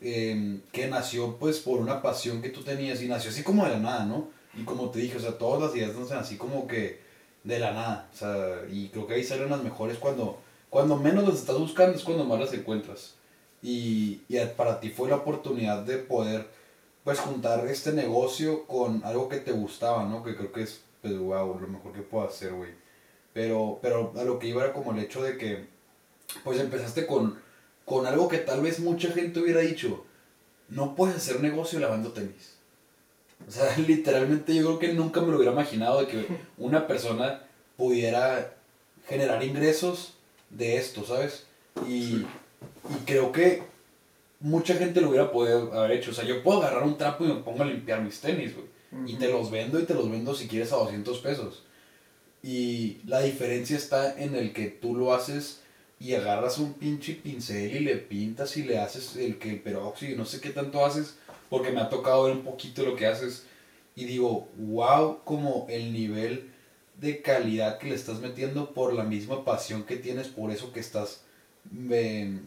[0.01, 3.71] em, que nació pues por una pasión que tú tenías y nació así como de
[3.71, 4.34] la nada, ¿no?
[4.57, 6.99] Y como te dije, o sea, todas las ideas nacen así como que
[7.43, 10.39] de la nada, o sea, y creo que ahí salen las mejores cuando,
[10.69, 13.15] cuando menos las estás buscando es cuando más las encuentras.
[13.61, 16.47] Y, y, para ti fue la oportunidad de poder
[17.03, 20.23] pues juntar este negocio con algo que te gustaba, ¿no?
[20.23, 22.71] Que creo que es, pues, wow, lo mejor que puedo hacer, güey.
[23.31, 25.67] Pero, pero a lo que iba era como el hecho de que,
[26.43, 27.37] pues empezaste con,
[27.85, 30.03] con algo que tal vez mucha gente hubiera dicho,
[30.69, 32.54] no puedes hacer negocio lavando tenis.
[33.47, 37.43] O sea, literalmente yo creo que nunca me lo hubiera imaginado de que una persona
[37.77, 38.53] pudiera
[39.07, 40.15] generar ingresos
[40.49, 41.45] de esto, ¿sabes?
[41.87, 42.25] Y,
[42.89, 43.63] y creo que
[44.39, 46.11] mucha gente lo hubiera podido haber hecho.
[46.11, 48.75] O sea, yo puedo agarrar un trapo y me pongo a limpiar mis tenis, güey.
[49.07, 51.63] Y te los vendo y te los vendo si quieres a 200 pesos.
[52.41, 55.61] Y la diferencia está en el que tú lo haces
[55.99, 60.13] y agarras un pinche pincel y le pintas y le haces el que el peróxido
[60.13, 61.17] y no sé qué tanto haces.
[61.49, 63.45] Porque me ha tocado ver un poquito lo que haces.
[63.95, 66.51] Y digo, wow, como el nivel
[66.99, 70.79] de calidad que le estás metiendo por la misma pasión que tienes por eso que
[70.79, 71.21] estás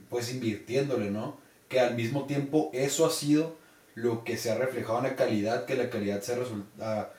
[0.09, 1.37] pues invirtiéndole, ¿no?
[1.69, 3.57] Que al mismo tiempo eso ha sido
[3.95, 6.35] lo que se ha reflejado en la calidad, que la calidad se
[6.81, 7.11] ha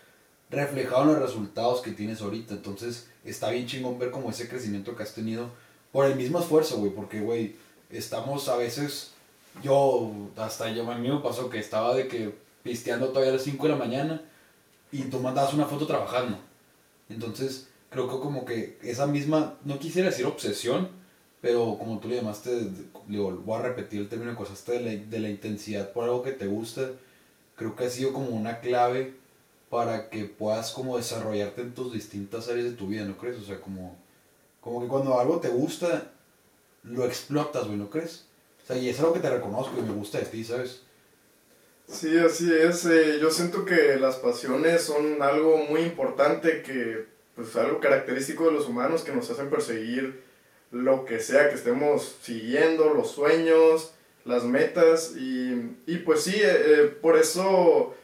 [0.49, 2.53] reflejado en los resultados que tienes ahorita.
[2.53, 5.49] Entonces está bien chingón ver como ese crecimiento que has tenido
[5.91, 7.55] por el mismo esfuerzo, güey, porque, güey,
[7.89, 9.11] estamos a veces,
[9.63, 12.33] yo, hasta yo, a mí me pasó que estaba de que
[12.63, 14.21] pisteando todavía a las 5 de la mañana
[14.91, 16.37] y tú mandabas una foto trabajando.
[17.09, 20.89] Entonces, creo que como que esa misma, no quisiera decir obsesión,
[21.41, 22.69] pero como tú le llamaste,
[23.07, 26.31] digo, voy a repetir el término cosas de la, de la intensidad por algo que
[26.31, 26.91] te gusta,
[27.55, 29.15] creo que ha sido como una clave
[29.69, 33.37] para que puedas como desarrollarte en tus distintas áreas de tu vida, ¿no crees?
[33.37, 33.95] O sea, como,
[34.61, 36.11] como que cuando algo te gusta,
[36.83, 38.25] lo explotas, güey, ¿no crees?
[38.75, 40.83] Y es algo que te reconozco y me gusta de ti, ¿sabes?
[41.87, 42.85] Sí, así es.
[42.85, 47.05] Eh, yo siento que las pasiones son algo muy importante, que,
[47.35, 50.21] pues, algo característico de los humanos que nos hacen perseguir
[50.71, 53.93] lo que sea que estemos siguiendo, los sueños,
[54.25, 57.95] las metas y, y pues sí, eh, eh, por eso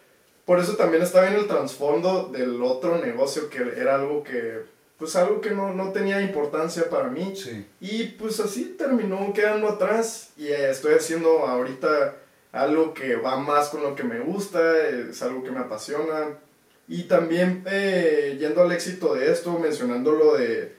[0.45, 4.63] por eso también está bien el trasfondo del otro negocio que era algo que
[4.97, 7.33] pues algo que no, no tenía importancia para mí.
[7.81, 10.31] Y pues así terminó quedando atrás.
[10.37, 12.15] Y eh, estoy haciendo ahorita
[12.51, 16.37] algo que va más con lo que me gusta, es algo que me apasiona.
[16.87, 17.63] Y también
[18.39, 20.73] yendo al éxito de esto, mencionando lo de,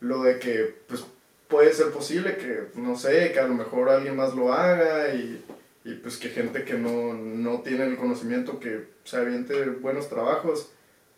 [0.00, 1.04] lo de que pues
[1.48, 5.42] puede ser posible que, no sé, que a lo mejor alguien más lo haga y,
[5.84, 10.70] y pues que gente que no, no tiene el conocimiento que se aviente buenos trabajos.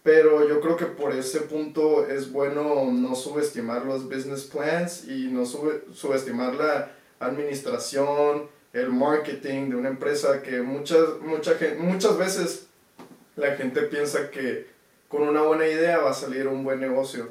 [0.02, 5.28] Pero yo creo que por ese punto es bueno no subestimar los business plans y
[5.30, 12.66] no sube, subestimar la administración, el marketing de una empresa que muchas, mucha muchas veces
[13.37, 14.66] la gente piensa que
[15.08, 17.30] con una buena idea va a salir un buen negocio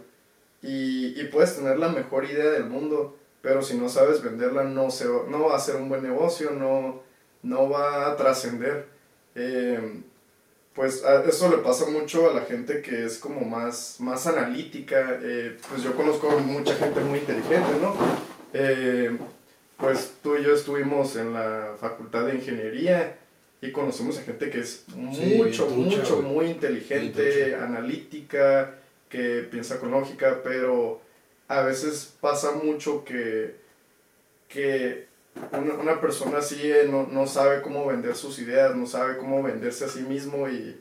[0.62, 4.89] y, y puedes tener la mejor idea del mundo, pero si no sabes venderla no,
[4.89, 7.01] se, no va a ser un buen negocio, no,
[7.43, 8.88] no va a trascender.
[9.36, 10.01] Eh,
[10.78, 15.20] pues eso le pasa mucho a la gente que es como más, más analítica.
[15.24, 17.96] Eh, pues yo conozco mucha gente muy inteligente, ¿no?
[18.54, 19.18] Eh,
[19.76, 23.18] pues tú y yo estuvimos en la facultad de ingeniería
[23.60, 28.76] y conocemos a gente que es mucho, mucho, muy inteligente, analítica,
[29.10, 31.02] que piensa con lógica, pero
[31.48, 33.56] a veces pasa mucho que,
[34.48, 35.08] que
[35.52, 39.43] una, una persona así eh, no, no, sabe cómo vender sus ideas, no sabe cómo
[39.43, 40.80] venderse a sí mismo y,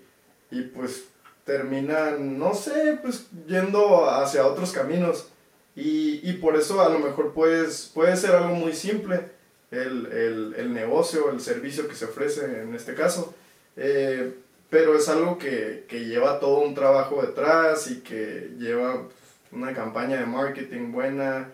[0.50, 1.04] y pues
[1.44, 5.28] termina, no sé, pues yendo hacia otros caminos.
[5.74, 9.30] Y, y por eso a lo mejor pues, puede ser algo muy simple
[9.70, 13.34] el, el, el, negocio, el servicio que se ofrece en este caso.
[13.76, 14.34] Eh,
[14.70, 19.06] pero es algo que, que, lleva todo un trabajo detrás y que lleva
[19.52, 21.52] una campaña de marketing buena.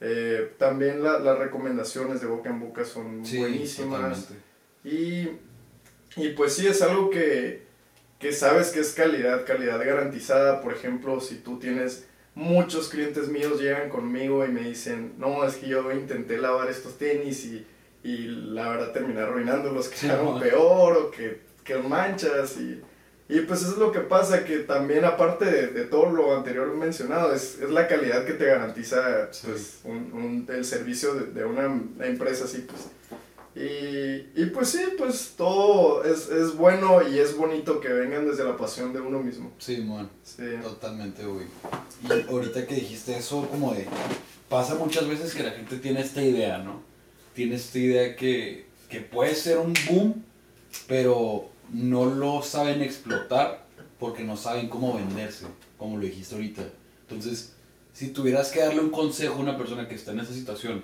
[0.00, 4.28] Eh, también la, las recomendaciones de boca en boca son buenísimas.
[4.82, 5.28] Y,
[6.16, 7.66] y, pues sí, es algo que,
[8.18, 10.62] que sabes que es calidad, calidad garantizada.
[10.62, 15.56] Por ejemplo, si tú tienes muchos clientes míos llegan conmigo y me dicen, no, es
[15.56, 17.66] que yo intenté lavar estos tenis y,
[18.02, 22.80] y la verdad terminé arruinándolos, que quedaron peor o que, que manchas y,
[23.30, 26.74] y, pues eso es lo que pasa, que también aparte de, de todo lo anterior
[26.74, 31.44] mencionado, es, es, la calidad que te garantiza pues, un, un, el servicio de, de,
[31.44, 31.64] una
[32.00, 32.88] empresa así, pues
[33.54, 38.44] y, y, pues sí, pues todo es, es, bueno y es bonito que vengan desde
[38.44, 39.52] la pasión de uno mismo.
[39.58, 40.08] Sí, bueno.
[40.22, 40.44] Sí.
[40.62, 41.46] Totalmente, güey.
[42.04, 43.86] Y ahorita que dijiste eso, como de.
[44.48, 46.80] Pasa muchas veces que la gente tiene esta idea, ¿no?
[47.34, 50.24] Tiene esta idea que, que puede ser un boom,
[50.86, 53.64] pero no lo saben explotar
[53.98, 56.62] porque no saben cómo venderse, como lo dijiste ahorita.
[57.02, 57.54] Entonces,
[57.92, 60.82] si tuvieras que darle un consejo a una persona que está en esa situación,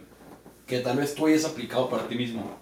[0.66, 2.58] que tal vez tú hayas aplicado para ti mismo,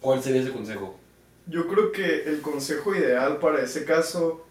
[0.00, 0.98] ¿cuál sería ese consejo?
[1.46, 4.44] Yo creo que el consejo ideal para ese caso,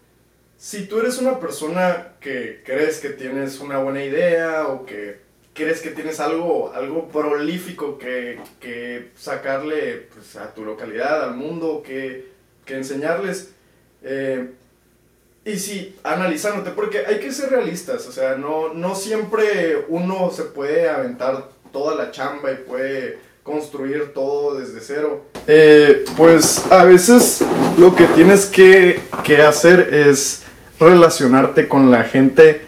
[0.56, 5.20] si tú eres una persona que crees que tienes una buena idea o que
[5.52, 11.82] crees que tienes algo, algo prolífico que, que sacarle pues, a tu localidad, al mundo,
[11.84, 12.35] que,
[12.66, 13.50] que enseñarles,
[14.02, 14.50] eh,
[15.44, 20.42] y sí, analizándote, porque hay que ser realistas, o sea, no, no siempre uno se
[20.42, 25.22] puede aventar toda la chamba y puede construir todo desde cero.
[25.46, 27.44] Eh, pues a veces
[27.78, 30.42] lo que tienes que, que, hacer es
[30.80, 32.62] relacionarte con la gente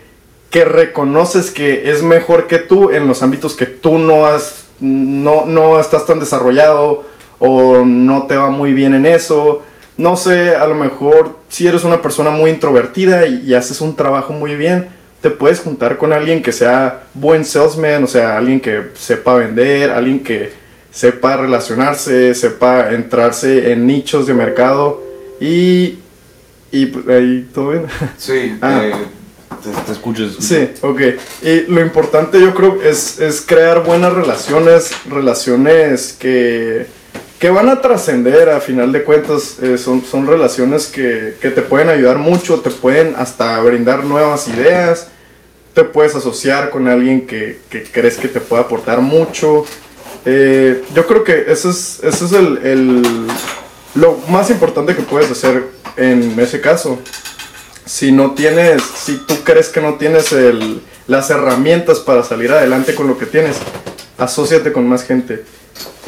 [0.50, 5.44] que reconoces que es mejor que tú en los ámbitos que tú no has no,
[5.46, 7.04] no estás tan desarrollado
[7.38, 9.62] o no te va muy bien en eso.
[9.98, 13.94] No sé, a lo mejor si eres una persona muy introvertida y, y haces un
[13.94, 14.88] trabajo muy bien,
[15.20, 19.90] te puedes juntar con alguien que sea buen salesman, o sea, alguien que sepa vender,
[19.90, 20.52] alguien que
[20.90, 25.02] sepa relacionarse, sepa entrarse en nichos de mercado
[25.40, 25.98] y,
[26.70, 27.86] y pues, ahí todo bien.
[28.16, 28.82] Sí, ah.
[28.84, 28.92] eh,
[29.62, 30.36] te, te escuchas.
[30.38, 31.00] Sí, ok.
[31.42, 36.86] Y lo importante yo creo es, es crear buenas relaciones, relaciones que,
[37.38, 39.58] que van a trascender a final de cuentas.
[39.62, 44.48] Eh, son, son relaciones que, que, te pueden ayudar mucho, te pueden hasta brindar nuevas
[44.48, 45.08] ideas.
[45.74, 49.64] Te puedes asociar con alguien que, que crees que te puede aportar mucho.
[50.24, 53.02] Eh, yo creo que eso es, eso es el, el,
[53.94, 55.64] lo más importante que puedes hacer
[55.96, 56.98] en ese caso.
[57.84, 62.94] Si no tienes, si tú crees que no tienes el, las herramientas para salir adelante
[62.96, 63.56] con lo que tienes,
[64.18, 65.44] asóciate con más gente.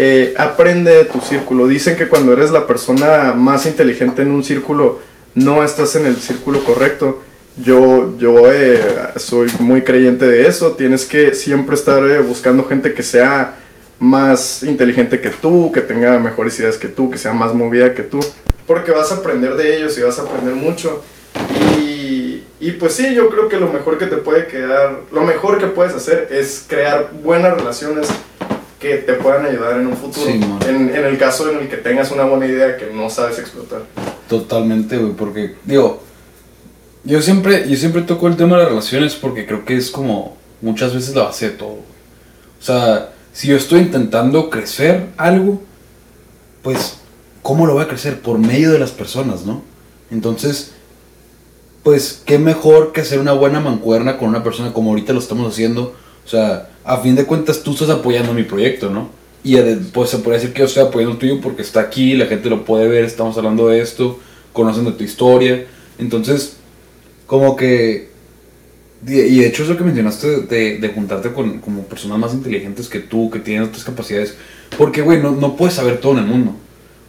[0.03, 1.69] Eh, aprende de tu círculo.
[1.69, 4.99] Dicen que cuando eres la persona más inteligente en un círculo,
[5.35, 7.23] no estás en el círculo correcto.
[7.63, 8.81] Yo, yo eh,
[9.17, 10.73] soy muy creyente de eso.
[10.73, 13.59] Tienes que siempre estar eh, buscando gente que sea
[13.99, 18.03] más inteligente que tú, que tenga mejores ideas que tú, que sea más movida que
[18.03, 18.21] tú.
[18.67, 21.05] Porque vas a aprender de ellos y vas a aprender mucho.
[21.79, 25.59] Y, y pues sí, yo creo que lo mejor que te puede quedar, lo mejor
[25.59, 28.09] que puedes hacer es crear buenas relaciones
[28.81, 30.27] que te puedan ayudar en un futuro.
[30.27, 33.39] Sí, en, en, el caso en el que tengas una buena idea que no sabes
[33.39, 33.83] explotar.
[34.29, 36.03] Totalmente, güey, porque, digo,
[37.05, 40.37] yo siempre, yo siempre toco el tema de las relaciones porque creo que es como
[40.63, 41.77] muchas veces la base de todo.
[41.79, 45.63] O sea, si yo estoy intentando crecer algo,
[46.63, 46.97] pues,
[47.43, 48.21] ¿cómo lo voy a crecer?
[48.21, 49.63] Por medio de las personas, ¿no?
[50.11, 50.73] Entonces,
[51.83, 55.53] pues, qué mejor que hacer una buena mancuerna con una persona como ahorita lo estamos
[55.53, 55.95] haciendo.
[56.25, 59.11] O sea, a fin de cuentas tú estás apoyando mi proyecto, ¿no?
[59.43, 59.57] Y
[59.93, 62.51] pues se puede decir que yo estoy apoyando el tuyo porque está aquí, la gente
[62.51, 64.19] lo puede ver, estamos hablando de esto,
[64.53, 65.67] conocen de tu historia.
[65.99, 66.57] Entonces,
[67.27, 68.11] como que...
[69.07, 72.87] Y de hecho es lo que mencionaste de, de juntarte con como personas más inteligentes
[72.87, 74.37] que tú, que tienen otras capacidades.
[74.77, 76.51] Porque, güey, no, puedes saber todo en el mundo.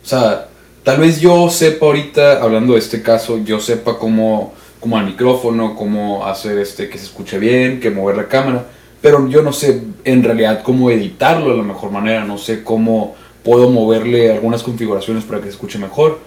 [0.02, 0.48] O sea,
[0.84, 5.76] tal vez yo sepa ahorita, hablando de este caso, yo sepa cómo, cómo al micrófono,
[5.76, 8.68] cómo hacer este que se escuche bien, que mover la cámara
[9.02, 13.16] pero yo no sé en realidad cómo editarlo de la mejor manera, no sé cómo
[13.44, 16.20] puedo moverle algunas configuraciones para que se escuche mejor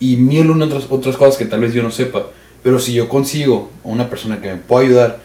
[0.00, 2.26] y mil otras, otras cosas que tal vez yo no sepa.
[2.62, 5.18] Pero si yo consigo a una persona que me pueda ayudar,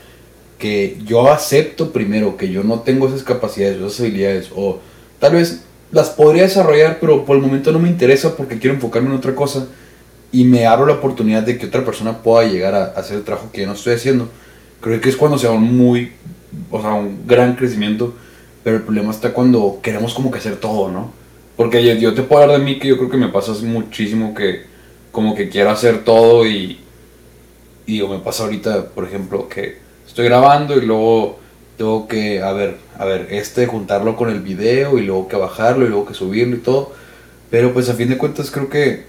[0.58, 4.80] que yo acepto primero que yo no tengo esas capacidades, esas habilidades, o
[5.20, 9.10] tal vez las podría desarrollar, pero por el momento no me interesa porque quiero enfocarme
[9.10, 9.68] en otra cosa,
[10.32, 13.50] y me abro la oportunidad de que otra persona pueda llegar a hacer el trabajo
[13.52, 14.30] que yo no estoy haciendo,
[14.82, 16.12] creo que es cuando se va muy
[16.72, 18.14] o sea, un gran crecimiento,
[18.64, 21.12] pero el problema está cuando queremos como que hacer todo, ¿no?
[21.56, 24.64] Porque yo, te puedo hablar de mí que yo creo que me pasa muchísimo que
[25.12, 26.80] como que quiero hacer todo y,
[27.86, 31.40] y digo, me pasa ahorita, por ejemplo, que estoy grabando y luego
[31.78, 35.86] tengo que, a ver, a ver, este juntarlo con el video y luego que bajarlo
[35.86, 36.94] y luego que subirlo y todo.
[37.50, 39.06] Pero pues a fin de cuentas creo que,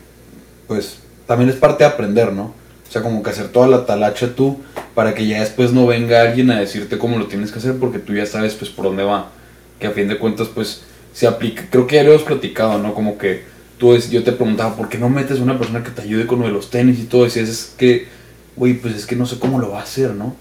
[0.67, 2.55] pues, también es parte de aprender, ¿no?
[2.89, 4.59] O sea, como que hacer toda la talacha tú
[4.95, 7.99] para que ya después no venga alguien a decirte cómo lo tienes que hacer porque
[7.99, 9.31] tú ya sabes pues por dónde va.
[9.79, 11.65] Que a fin de cuentas pues se aplica.
[11.71, 12.95] Creo que ya lo hemos platicado, ¿no?
[12.95, 13.43] Como que
[13.79, 16.41] tú es, yo te preguntaba, ¿por qué no metes una persona que te ayude con
[16.41, 17.23] lo de los tenis y todo?
[17.23, 18.09] Y decías, es que,
[18.57, 20.37] güey, pues es que no sé cómo lo va a hacer, ¿no?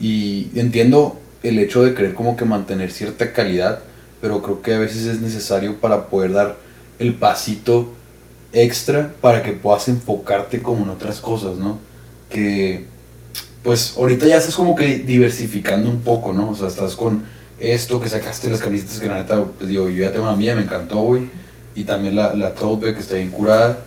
[0.00, 3.80] Y entiendo el hecho de querer como que mantener cierta calidad,
[4.20, 6.56] pero creo que a veces es necesario para poder dar
[6.98, 7.94] el pasito
[8.52, 11.78] extra para que puedas enfocarte como en otras cosas, ¿no?
[12.30, 12.86] Que
[13.62, 16.50] pues ahorita ya estás como que diversificando un poco, ¿no?
[16.50, 17.22] O sea, estás con
[17.58, 20.54] esto que sacaste las camisetas que la neta, pues digo, yo ya tengo una mía,
[20.54, 21.28] me encantó, güey.
[21.74, 23.78] Y también la, la tope que está bien curada.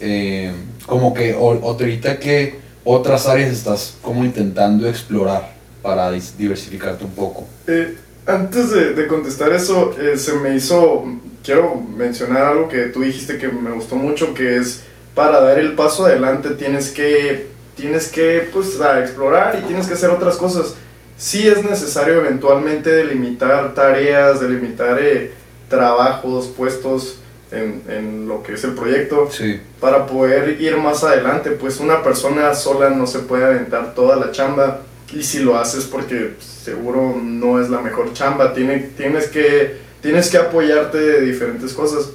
[0.00, 0.52] Eh,
[0.86, 7.46] como que ahorita que otras áreas estás como intentando explorar para diversificarte un poco.
[7.66, 11.04] Eh, antes de, de, contestar eso, eh, se me hizo
[11.44, 14.82] quiero mencionar algo que tú dijiste que me gustó mucho, que es
[15.14, 20.10] para dar el paso adelante tienes que, tienes que pues, explorar y tienes que hacer
[20.10, 20.74] otras cosas.
[21.16, 25.32] Sí es necesario eventualmente delimitar tareas, delimitar eh,
[25.68, 27.18] trabajos, puestos
[27.52, 29.60] en, en, lo que es el proyecto sí.
[29.80, 31.50] para poder ir más adelante.
[31.50, 34.80] Pues una persona sola no se puede aventar toda la chamba
[35.12, 40.28] y si lo haces porque seguro no es la mejor chamba, Tiene, tienes que tienes
[40.28, 42.10] que apoyarte de diferentes cosas.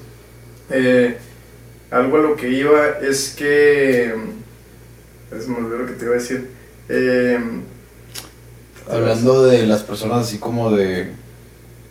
[0.69, 1.17] Eh,
[1.89, 4.13] algo a lo que iba es que...
[5.35, 6.49] Es me olvidó lo que te iba a decir.
[6.89, 7.39] Eh,
[8.89, 11.11] Hablando de las personas así como de...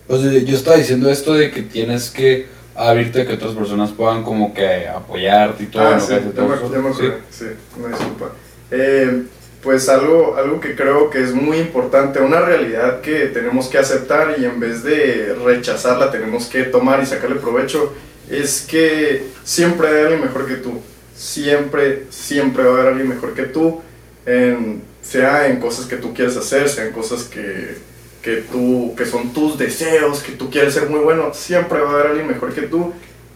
[0.08, 3.90] O sea, yo estaba diciendo esto de que tienes que abrirte a que otras personas
[3.90, 5.82] puedan como que apoyarte y todo.
[5.82, 7.10] Ah, sí, ya me, ya ¿Sí?
[7.30, 7.46] sí,
[7.78, 8.32] una disculpa.
[8.70, 9.24] Eh,
[9.62, 14.36] pues algo, algo que creo que es muy importante, una realidad que tenemos que aceptar
[14.38, 17.92] y en vez de rechazarla tenemos que tomar y sacarle provecho,
[18.30, 20.80] es que siempre hay alguien mejor que tú.
[21.18, 23.80] Siempre, siempre va a haber alguien mejor que tú,
[24.24, 27.76] en, sea en cosas que tú quieres hacer, sea en cosas que,
[28.22, 31.94] que, tú, que son tus deseos, que tú quieres ser muy bueno, siempre va a
[31.94, 32.92] haber alguien mejor que tú.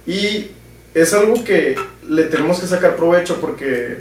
[0.07, 0.53] Y
[0.95, 1.75] es algo que
[2.09, 3.99] le tenemos que sacar provecho porque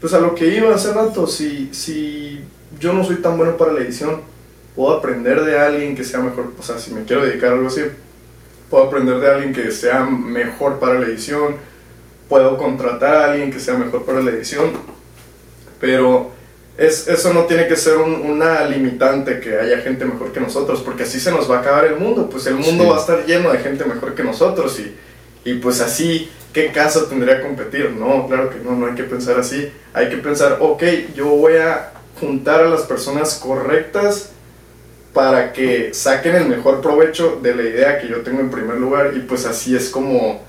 [0.00, 2.40] pues a lo que iba hace rato, si, si
[2.78, 4.20] yo no soy tan bueno para la edición,
[4.76, 7.68] puedo aprender de alguien que sea mejor, o sea, si me quiero dedicar a algo
[7.68, 7.82] así,
[8.70, 11.56] puedo aprender de alguien que sea mejor para la edición,
[12.28, 14.70] puedo contratar a alguien que sea mejor para la edición,
[15.80, 16.30] pero
[16.76, 21.04] es, eso no tiene que ser una limitante que haya gente mejor que nosotros, porque
[21.04, 23.50] así se nos va a acabar el mundo, pues el mundo va a estar lleno
[23.50, 24.94] de gente mejor que nosotros y,
[25.44, 27.90] y pues así ¿qué caso tendría competir?
[27.90, 29.70] No, claro que no, no hay que pensar así.
[29.92, 30.82] Hay que pensar, ok,
[31.14, 34.30] yo voy a juntar a las personas correctas
[35.12, 39.12] para que saquen el mejor provecho de la idea que yo tengo en primer lugar
[39.16, 40.42] y pues así es como,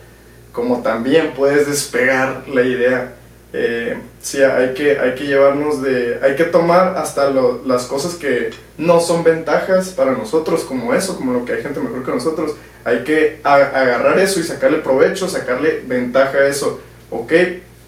[0.52, 3.16] como también puedes despegar la idea.
[3.52, 7.32] Eh, sí, hay que, hay que llevarnos de, hay que tomar hasta
[7.66, 11.80] las cosas que no son ventajas para nosotros, como eso, como lo que hay gente
[11.80, 16.80] mejor que nosotros, hay que agarrar eso y sacarle provecho, sacarle ventaja a eso.
[17.10, 17.34] Ok,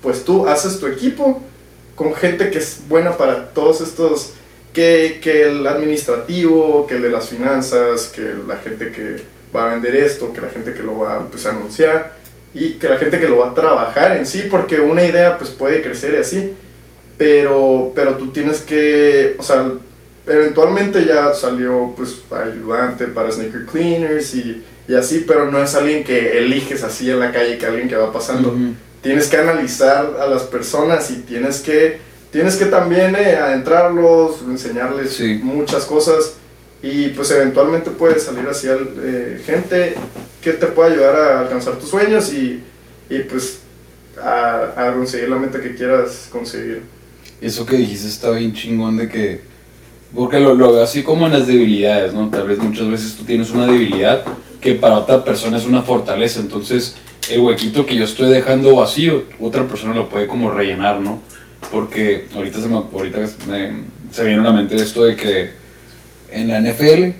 [0.02, 1.42] pues tú haces tu equipo
[1.96, 4.34] con gente que es buena para todos estos
[4.74, 9.22] que, que el administrativo, que el de las finanzas, que la gente que
[9.56, 12.21] va a vender esto, que la gente que lo va pues, a anunciar
[12.54, 15.52] y que la gente que lo va a trabajar en sí, porque una idea pues
[15.52, 16.54] puede crecer y así,
[17.18, 19.72] pero, pero tú tienes que, o sea,
[20.28, 26.04] eventualmente ya salió pues ayudante para sneaker cleaners y, y así, pero no es alguien
[26.04, 28.56] que eliges así en la calle, que alguien que va pasando.
[29.02, 32.00] Tienes que analizar a las personas y tienes que,
[32.32, 36.34] tienes que también eh, adentrarlos, enseñarles muchas cosas
[36.84, 39.96] y pues eventualmente puede salir así eh, gente
[40.42, 42.62] que te pueda ayudar a alcanzar tus sueños y,
[43.10, 43.60] y pues
[44.22, 46.82] a, a, conseguir la meta que quieras conseguir.
[47.40, 49.42] Eso que dijiste está bien chingón de que,
[50.14, 52.30] porque lo, lo veo así como en las debilidades, ¿no?
[52.30, 54.24] Tal vez muchas veces tú tienes una debilidad
[54.60, 56.96] que para otra persona es una fortaleza, entonces
[57.30, 61.22] el huequito que yo estoy dejando vacío, otra persona lo puede como rellenar, ¿no?
[61.72, 63.20] Porque ahorita se me, ahorita
[64.12, 65.52] se viene a la mente esto de que
[66.32, 67.12] en la NFL,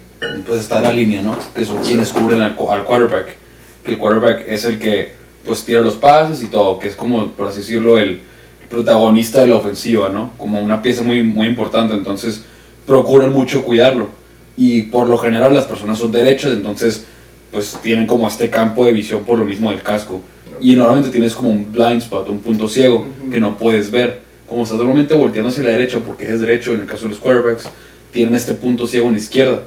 [0.46, 1.38] pues está la línea, ¿no?
[1.56, 3.36] Que son quienes cubren al, quarterback.
[3.84, 5.14] Que el quarterback es el que
[5.46, 8.22] pues tira los pases y todo, que es como, por así decirlo, el
[8.70, 10.32] protagonista de la ofensiva, ¿no?
[10.38, 12.44] Como una pieza muy, muy importante, entonces
[12.86, 14.10] procuran mucho cuidarlo.
[14.56, 17.06] Y por lo general las personas son derechas, entonces
[17.52, 20.22] pues tienen como este campo de visión por lo mismo del casco.
[20.62, 24.22] Y normalmente tienes como un blind spot, un punto ciego que no puedes ver.
[24.48, 27.20] Como estás normalmente volteando hacia la derecha porque es derecho en el caso de los
[27.20, 27.68] quarterbacks,
[28.12, 29.64] tienen este punto ciego en la izquierda.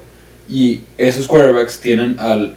[0.49, 2.57] Y esos quarterbacks tienen al,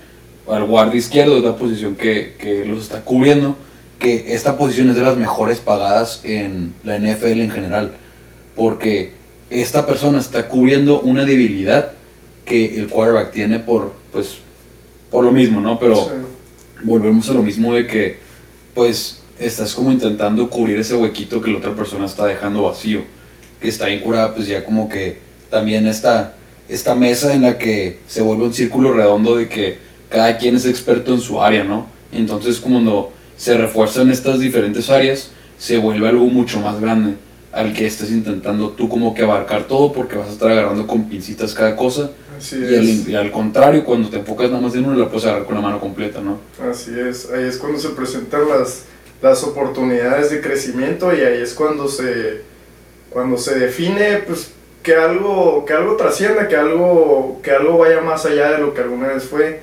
[0.49, 3.55] al guardia izquierdo, es la posición que, que, los está cubriendo,
[3.99, 7.91] que esta posición es de las mejores pagadas en la NFL en general,
[8.55, 9.13] porque
[9.49, 11.93] esta persona está cubriendo una debilidad
[12.45, 14.37] que el quarterback tiene por, pues,
[15.11, 15.79] por lo mismo, ¿no?
[15.79, 16.09] Pero
[16.83, 18.17] volvemos a lo mismo de que,
[18.73, 23.01] pues, estás como intentando cubrir ese huequito que la otra persona está dejando vacío,
[23.61, 25.17] que está incurada, pues ya como que
[25.49, 26.36] también esta,
[26.69, 29.77] esta mesa en la que se vuelve un círculo redondo de que
[30.09, 31.87] cada quien es experto en su área, ¿no?
[32.11, 37.15] Entonces cuando se refuerzan estas diferentes áreas, se vuelve algo mucho más grande
[37.51, 41.09] al que estés intentando tú como que abarcar todo porque vas a estar agarrando con
[41.09, 42.11] pincitas cada cosa.
[42.51, 45.61] y, al, contrario, cuando te enfocas nada más en uno, la puedes agarrar con la
[45.61, 46.39] mano completa, ¿no?
[46.69, 48.83] Así es, ahí es cuando se presentan las,
[49.21, 52.41] las oportunidades de crecimiento y ahí es cuando se,
[53.09, 54.51] cuando se define, pues
[54.87, 58.79] que algo, que algo trascienda, que algo, que algo vaya más allá de lo que
[58.79, 59.59] alguna vez fue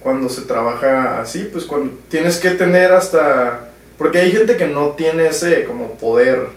[0.00, 4.88] cuando se trabaja así, pues cuando tienes que tener hasta, porque hay gente que no
[4.96, 6.48] tiene ese como poder,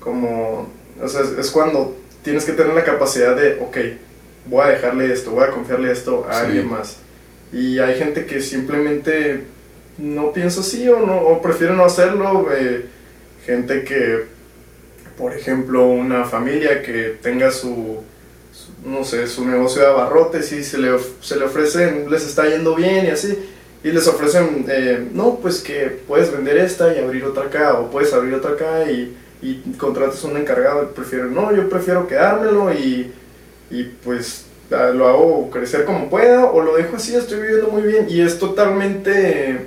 [0.00, 0.68] como,
[1.02, 3.78] o sea, es, cuando tienes que tener la capacidad de, ok,
[4.44, 6.98] voy a dejarle esto, voy a confiarle esto a alguien más.
[7.54, 9.44] Y hay gente que simplemente
[9.96, 12.84] no piensa así o, no, o prefiere no hacerlo, eh,
[13.46, 14.26] gente que
[15.16, 18.02] por ejemplo, una familia que tenga su,
[18.84, 20.90] no sé, su negocio de abarrotes y se le,
[21.20, 23.38] se le ofrecen, les está yendo bien y así,
[23.82, 27.90] y les ofrecen, eh, no, pues que puedes vender esta y abrir otra acá, o
[27.90, 32.72] puedes abrir otra acá y, y contratas un encargado y prefieren, no, yo prefiero quedármelo
[32.72, 33.12] y,
[33.70, 38.06] y pues lo hago crecer como pueda o lo dejo así, estoy viviendo muy bien
[38.08, 39.66] y es totalmente,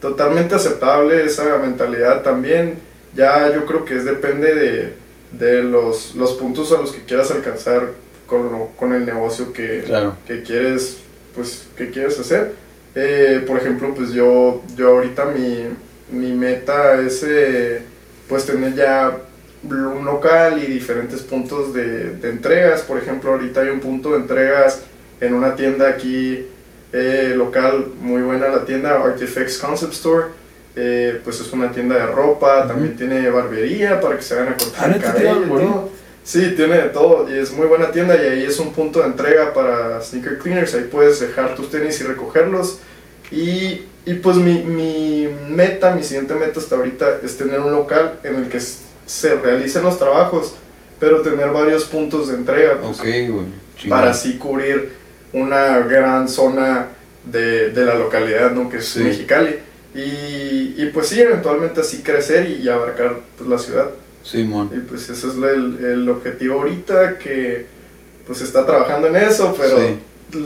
[0.00, 2.85] totalmente aceptable esa mentalidad también
[3.16, 4.92] ya yo creo que es depende de,
[5.32, 7.92] de los, los, puntos a los que quieras alcanzar
[8.26, 9.84] con, con el negocio que,
[10.26, 10.98] que, quieres,
[11.34, 12.52] pues, que quieres hacer.
[12.94, 15.66] Eh, por ejemplo, pues yo, yo ahorita mi,
[16.10, 17.82] mi meta es eh,
[18.28, 19.18] pues tener ya
[19.62, 22.82] un local y diferentes puntos de, de, entregas.
[22.82, 24.82] Por ejemplo, ahorita hay un punto de entregas
[25.20, 26.46] en una tienda aquí
[26.92, 30.26] eh, local, muy buena la tienda, Artifacts Concept Store
[30.78, 34.56] eh, pues es una tienda de ropa, también tiene barbería para que se vayan a
[34.56, 35.88] cortar el cabello.
[36.22, 39.06] Sí, tiene de todo y es muy buena tienda y ahí es un punto de
[39.06, 42.80] entrega para sneaker cleaners, ahí puedes dejar tus tenis y recogerlos.
[43.30, 48.18] Y, y pues mi, mi, meta, mi siguiente meta hasta ahorita es tener un local
[48.22, 50.56] en el que se realicen los trabajos,
[50.98, 52.80] pero tener varios puntos de entrega.
[52.80, 53.00] Pues,
[53.88, 54.92] para así cubrir
[55.32, 56.88] una gran zona
[57.24, 58.68] de, de la localidad, ¿no?
[58.68, 59.60] Que es Mexicali.
[59.96, 63.90] Y, y, pues sí, eventualmente así crecer y, abarcar pues, la ciudad.
[64.22, 64.66] Sí, mon.
[64.76, 67.64] Y pues ese es el, el, objetivo ahorita, que
[68.26, 69.78] pues está trabajando en eso, pero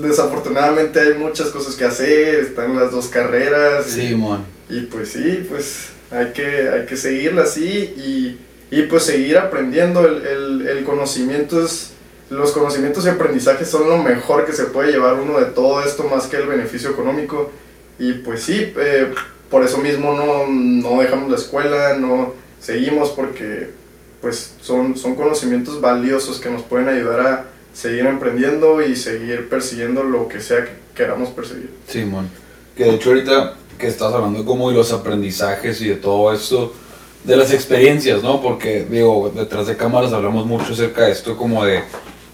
[0.02, 3.86] desafortunadamente hay muchas cosas que hacer, están las dos carreras.
[3.86, 4.44] Sí, mon.
[4.68, 8.38] Y pues sí, pues hay que, hay que seguirla así y,
[8.70, 10.06] y pues seguir aprendiendo.
[10.06, 11.92] El, el, el, conocimiento es,
[12.28, 16.04] los conocimientos y aprendizajes son lo mejor que se puede llevar uno de todo esto
[16.04, 17.50] más que el beneficio económico.
[17.98, 19.12] Y pues sí, eh,
[19.50, 23.70] por eso mismo no, no, dejamos la escuela, no seguimos porque
[24.20, 27.44] pues son, son conocimientos valiosos que nos pueden ayudar a
[27.74, 31.70] seguir emprendiendo y seguir persiguiendo lo que sea que queramos perseguir.
[31.88, 32.28] Simón,
[32.76, 36.72] que de hecho ahorita que estás hablando como de los aprendizajes y de todo esto,
[37.24, 38.40] de las experiencias, ¿no?
[38.40, 41.82] Porque, digo, detrás de cámaras hablamos mucho acerca de esto como de,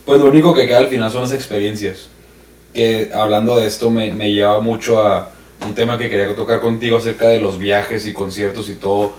[0.04, 2.08] pues lo único que queda al final son las experiencias.
[2.74, 5.30] Que hablando de esto me, me lleva mucho a
[5.64, 9.14] un tema que quería tocar contigo acerca de los viajes y conciertos y todo.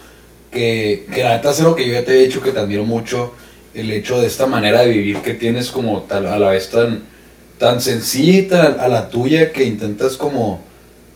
[0.51, 2.83] Que, que la neta es lo que yo ya te he dicho que te admiro
[2.83, 3.33] mucho,
[3.73, 7.03] el hecho de esta manera de vivir que tienes como tal, a la vez tan,
[7.57, 10.61] tan sencilla a la tuya que intentas como,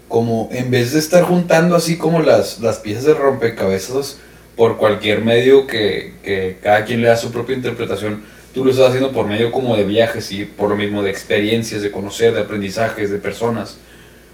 [0.07, 4.17] como en vez de estar juntando así como las, las piezas de rompecabezas,
[4.55, 8.22] por cualquier medio que, que, cada quien le da su propia interpretación.
[8.53, 11.82] Tú lo estás haciendo por medio como de viajes y por lo mismo de experiencias,
[11.82, 13.78] de conocer, de aprendizajes, de personas.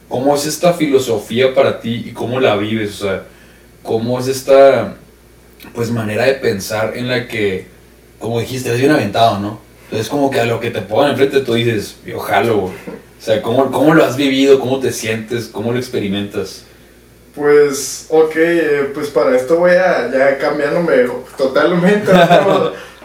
[0.08, 3.02] ¿Cómo es esta filosofía para ti y cómo la vives?
[3.02, 3.24] O sea,
[3.84, 4.96] ¿cómo es esta
[5.74, 7.68] pues manera de pensar en la que,
[8.20, 9.60] como dijiste, eres bien aventado, ¿no?
[9.86, 12.74] Entonces como que a lo que te pongan enfrente tú dices, yo jalo, O
[13.20, 14.60] sea, ¿cómo, ¿cómo lo has vivido?
[14.60, 15.48] ¿Cómo te sientes?
[15.48, 16.64] ¿Cómo lo experimentas?
[17.36, 21.06] Pues, ok, eh, pues para esto voy a ya cambiándome
[21.38, 22.74] totalmente a otro,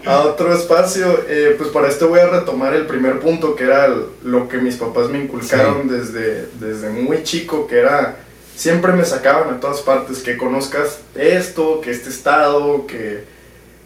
[0.55, 1.25] espacio.
[1.29, 3.89] Eh, pues para esto voy a retomar el primer punto, que era
[4.23, 8.17] lo que mis papás me inculcaron desde, desde muy chico, que era,
[8.57, 13.25] siempre me sacaban a todas partes, que conozcas esto, que este estado, que,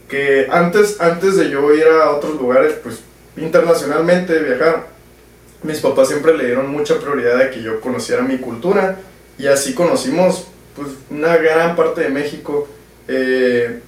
[0.09, 3.01] que antes, antes de yo ir a otros lugares, pues
[3.37, 4.87] internacionalmente viajar,
[5.63, 8.99] mis papás siempre le dieron mucha prioridad a que yo conociera mi cultura
[9.39, 12.69] y así conocimos pues, una gran parte de México.
[13.09, 13.81] Eh,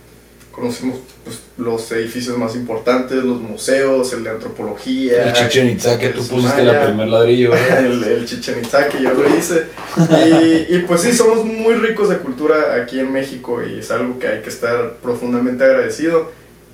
[0.52, 0.98] conocimos
[1.28, 5.28] pues, los edificios más importantes, los museos, el de antropología.
[5.28, 7.52] El Chichen Itza que tú pusiste la primer ladrillo.
[7.78, 9.66] el, el, Chichen Itza que yo lo hice.
[9.98, 14.18] Y, y, pues sí, somos muy ricos de cultura aquí en México y es algo
[14.18, 16.32] que hay que estar profundamente agradecido.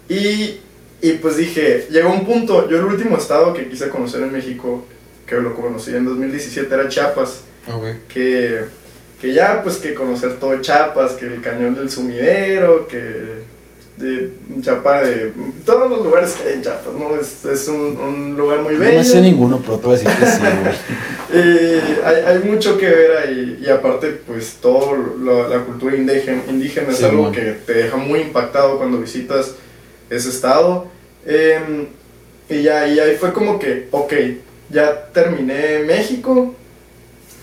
[0.08, 0.60] Y,
[1.02, 4.86] y pues dije, llegó un punto, yo el último estado que quise conocer en México,
[5.26, 7.40] que lo conocí en 2017, era Chiapas.
[8.08, 8.60] Que,
[9.20, 13.53] que ya, pues que conocer todo Chiapas, que el cañón del sumidero, que
[13.96, 15.32] de Chiapas, de
[15.64, 17.14] todos los lugares que hay en Chiapas, ¿no?
[17.16, 18.98] Es, es un, un, lugar muy bello.
[18.98, 20.42] No sé ninguno, pero a decir que sí,
[22.04, 24.96] hay, hay, mucho que ver ahí, y aparte, pues, toda
[25.48, 29.54] la cultura indígena, indígena es algo que te deja muy impactado cuando visitas
[30.10, 30.86] ese estado.
[31.24, 31.86] Em,
[32.48, 34.12] y ya, y ahí fue como que, ok,
[34.70, 36.54] ya terminé México,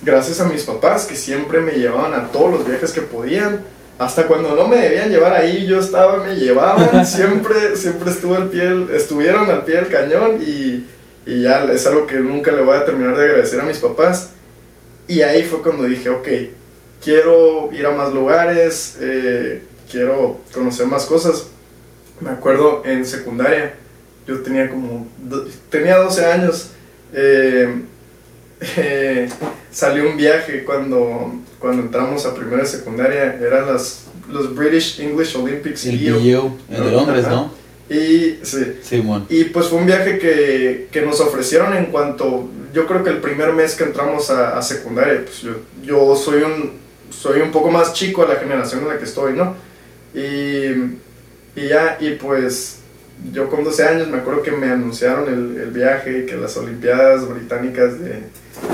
[0.02, 3.62] gracias a mis papás que siempre me llevaban a todos los viajes que podían.
[4.02, 8.50] Hasta cuando no me debían llevar ahí, yo estaba, me llevaban, siempre, siempre estuvo al
[8.50, 10.88] pie, estuvieron al pie del cañón y,
[11.24, 14.32] y, ya es algo que nunca le voy a terminar de agradecer a mis papás.
[15.08, 16.28] Y ahí fue cuando dije, ok,
[17.04, 21.50] quiero ir a más lugares, eh, quiero conocer más cosas.
[22.22, 23.76] Me acuerdo en secundaria,
[24.26, 25.08] yo tenía como,
[25.70, 26.72] tenía 12 años.
[27.14, 27.84] Eh,
[28.78, 29.30] eh,
[29.72, 35.86] salió un viaje cuando, cuando entramos a primera secundaria, eran las, los British English Olympics.
[35.86, 37.54] El BU, de Londres, ¿no?
[37.88, 38.78] Y, sí.
[38.82, 43.10] sí y pues fue un viaje que, que, nos ofrecieron en cuanto, yo creo que
[43.10, 45.52] el primer mes que entramos a, a secundaria, pues yo,
[45.84, 46.72] yo, soy, un,
[47.10, 49.56] soy un poco más chico a la generación en la que estoy, ¿no?
[50.16, 51.00] Y,
[51.54, 52.80] y ya, y pues
[53.34, 57.28] yo con 12 años me acuerdo que me anunciaron el, el viaje, que las Olimpiadas
[57.28, 58.24] Británicas de,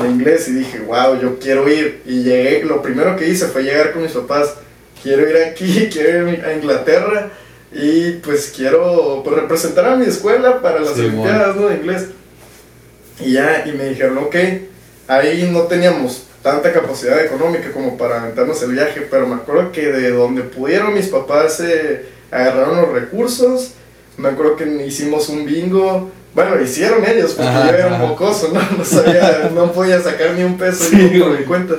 [0.02, 2.02] de, inglés y dije, wow, yo quiero ir.
[2.06, 4.56] Y llegué, lo primero que hice fue llegar con mis papás,
[5.02, 7.32] quiero ir aquí, quiero ir a Inglaterra
[7.72, 11.68] y pues quiero pues, representar a mi escuela para las Olimpiadas ¿no?
[11.68, 12.08] de inglés.
[13.20, 14.36] Y ya, y me dijeron, ok,
[15.08, 19.88] ahí no teníamos tanta capacidad económica como para aventarnos el viaje, pero me acuerdo que
[19.92, 23.74] de donde pudieron mis papás se agarraron los recursos
[24.18, 26.12] me acuerdo que hicimos un bingo.
[26.38, 28.62] Bueno, hicieron ellos, porque yo era un mocoso, ¿no?
[28.78, 31.74] No, sabía, no podía sacar ni un peso por mi cuenta.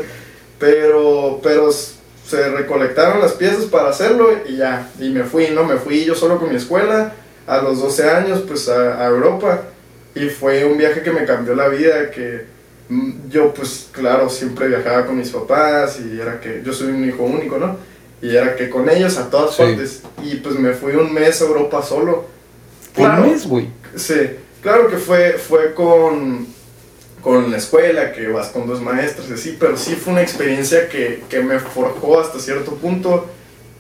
[0.59, 4.91] Pero, pero se recolectaron las piezas para hacerlo y ya.
[4.99, 5.63] Y me fui, ¿no?
[5.63, 7.13] Me fui yo solo con mi escuela
[7.47, 9.63] a los 12 años, pues a, a Europa.
[10.17, 12.47] Y fue un viaje que me cambió la vida, que
[12.89, 17.09] mm, yo, pues claro, siempre viajaba con mis papás y era que yo soy un
[17.09, 17.77] hijo único, ¿no?
[18.21, 20.03] Y era que con ellos a todas partes.
[20.25, 22.25] Y pues me fui un mes a Europa solo.
[22.93, 23.69] Claro, ¿Un mes, güey?
[23.95, 24.15] Sí,
[24.63, 26.47] claro que fue, fue con,
[27.23, 30.89] con la escuela, que vas con dos maestros y así, pero sí fue una experiencia
[30.89, 33.27] que, que me forjó hasta cierto punto.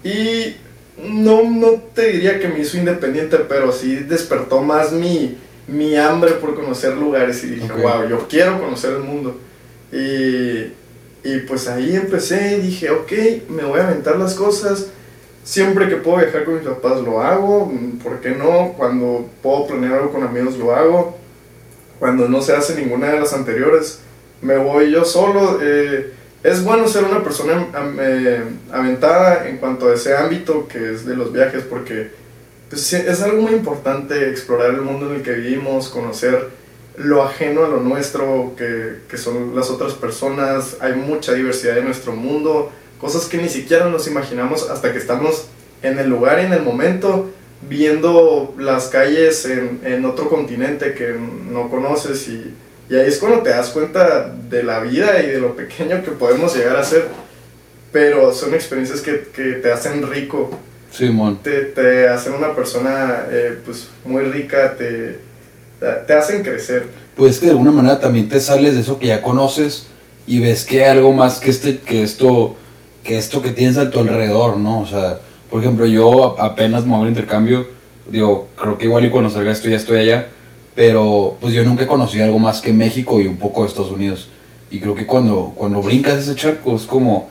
[0.05, 0.57] Y
[1.03, 6.33] no, no te diría que me hizo independiente, pero sí despertó más mi, mi hambre
[6.33, 9.39] por conocer lugares y dije, wow, yo quiero conocer el mundo.
[9.93, 10.72] Y,
[11.24, 13.12] y pues ahí empecé y dije, ok,
[13.49, 14.89] me voy a aventar las cosas.
[15.49, 17.72] Siempre que puedo viajar con mis papás lo hago,
[18.05, 18.74] ¿por qué no?
[18.76, 21.16] Cuando puedo planear algo con amigos lo hago,
[21.99, 24.01] cuando no se hace ninguna de las anteriores,
[24.42, 25.59] me voy yo solo.
[25.62, 27.66] Eh, es bueno ser una persona
[27.99, 32.11] eh, aventada en cuanto a ese ámbito que es de los viajes porque
[32.68, 36.51] pues, es algo muy importante explorar el mundo en el que vivimos, conocer
[36.99, 41.86] lo ajeno a lo nuestro, que, que son las otras personas, hay mucha diversidad en
[41.86, 42.70] nuestro mundo,
[43.01, 45.46] cosas que ni siquiera nos imaginamos hasta que estamos
[45.82, 47.30] en el lugar y en el momento,
[47.68, 51.14] viendo las calles en, en otro continente que
[51.51, 52.55] no conoces y,
[52.90, 56.11] y, ahí es cuando te das cuenta de la vida y de lo pequeño que
[56.12, 57.07] podemos llegar a ser,
[57.92, 60.51] pero son experiencias que, que te hacen rico.
[60.90, 61.38] Simón.
[61.42, 65.18] Te, te hacen una persona eh, pues muy rica, te,
[66.07, 66.86] te hacen crecer.
[67.16, 69.86] Pues que de alguna manera también te sales de eso que ya conoces
[70.26, 72.57] y ves que hay algo más que, este, que esto
[73.09, 74.80] que esto que tienes a tu alrededor, ¿no?
[74.80, 75.18] O sea,
[75.50, 77.66] por ejemplo, yo apenas me voy al intercambio,
[78.06, 80.26] digo, creo que igual y cuando salga esto ya estoy allá,
[80.74, 83.92] pero pues yo nunca he conocido algo más que México y un poco de Estados
[83.92, 84.28] Unidos.
[84.70, 87.30] Y creo que cuando, cuando brincas ese charco es como,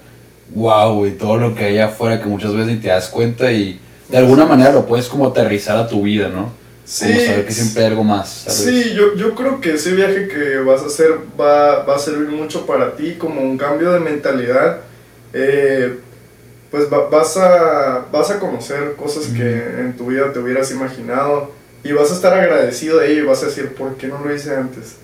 [0.56, 3.80] wow, y todo lo que hay afuera que muchas veces ni te das cuenta y
[4.10, 6.50] de alguna manera lo puedes como aterrizar a tu vida, ¿no?
[6.86, 8.46] Sí, como saber que siempre hay algo más.
[8.48, 12.30] Sí, yo, yo creo que ese viaje que vas a hacer va, va a servir
[12.30, 14.87] mucho para ti como un cambio de mentalidad
[15.38, 16.00] eh,
[16.72, 21.52] pues vas, a, vas a conocer cosas que en tu vida te hubieras imaginado
[21.84, 24.34] y vas a estar agradecido de ello y vas a decir, ¿por qué no lo
[24.34, 24.98] hice antes?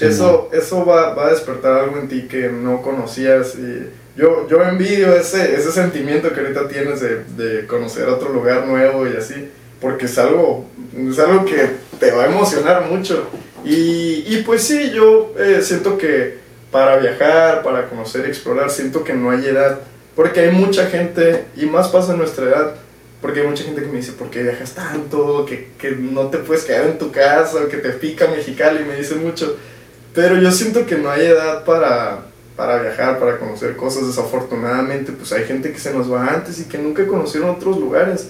[0.00, 4.62] eso eso va, va, a despertar algo en ti que no conocías y yo, yo
[4.62, 9.48] envidio ese, ese sentimiento que ahorita tienes de, de conocer otro lugar nuevo y así,
[9.80, 13.26] porque es algo, es algo que te va a emocionar mucho.
[13.64, 16.41] Y, y pues sí, yo eh, siento que
[16.72, 19.80] para viajar, para conocer, explorar, siento que no hay edad,
[20.16, 22.74] porque hay mucha gente, y más pasa en nuestra edad,
[23.20, 25.46] porque hay mucha gente que me dice, ¿por qué viajas tanto?
[25.46, 28.96] Que, que no te puedes quedar en tu casa, que te pica Mexicali, y me
[28.96, 29.56] dicen mucho.
[30.14, 34.06] Pero yo siento que no hay edad para, para viajar, para conocer cosas.
[34.06, 38.28] Desafortunadamente, pues hay gente que se nos va antes y que nunca conocieron otros lugares.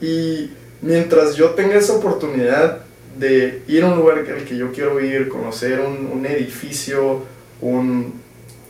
[0.00, 0.50] Y
[0.82, 2.80] mientras yo tenga esa oportunidad
[3.18, 7.22] de ir a un lugar al que yo quiero ir, conocer un, un edificio,
[7.60, 8.14] un,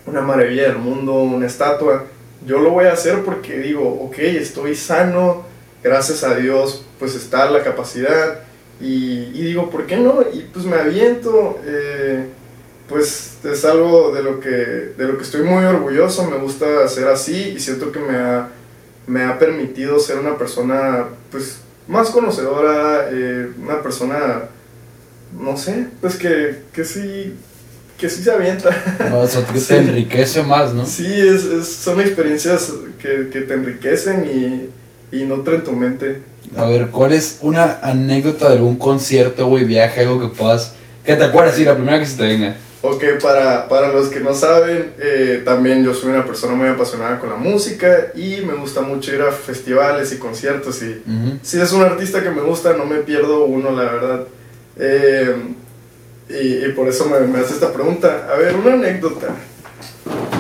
[0.07, 2.05] una maravilla del mundo, una estatua,
[2.47, 5.45] yo lo voy a hacer porque digo, ok, estoy sano,
[5.83, 8.41] gracias a Dios, pues está la capacidad.
[8.81, 10.21] Y, digo, ¿por qué no?
[10.33, 11.59] Y pues me aviento.
[11.65, 12.27] Eh,
[12.89, 17.09] pues es algo de lo, que, de lo que estoy muy orgulloso, me gusta hacer
[17.09, 18.49] así y siento que me ha,
[19.07, 21.59] me ha permitido ser una persona pues
[21.89, 24.45] más conocedora, eh, una persona,
[25.39, 27.35] no sé, pues que, que sí
[27.99, 28.71] que sí se avienta.
[29.11, 30.85] No, eso te enriquece más, ¿no?
[30.87, 34.71] Sí, es, es, son experiencias que, que te enriquecen
[35.13, 36.23] y, y nutren tu mente.
[36.57, 40.75] A ver, ¿cuál es una anécdota de algún concierto, güey, viaje, algo que puedas...
[41.05, 42.57] Que te acuerdas, sí, la primera que se te venga.
[42.83, 47.19] Ok, para, para los que no saben, eh, también yo soy una persona muy apasionada
[47.19, 51.03] con la música y me gusta mucho ir a festivales y conciertos y
[51.43, 54.25] si es un artista que me gusta, no me pierdo uno, la verdad.
[54.79, 55.35] Eh,
[56.29, 58.29] y, por eso me, hace esta pregunta.
[58.31, 59.35] A ver, una anécdota.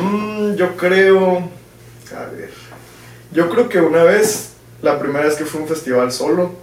[0.03, 1.51] Mm, yo creo...
[2.16, 2.51] A ver.
[3.32, 4.51] Yo creo que una vez,
[4.82, 6.55] la primera vez que fui a un festival solo,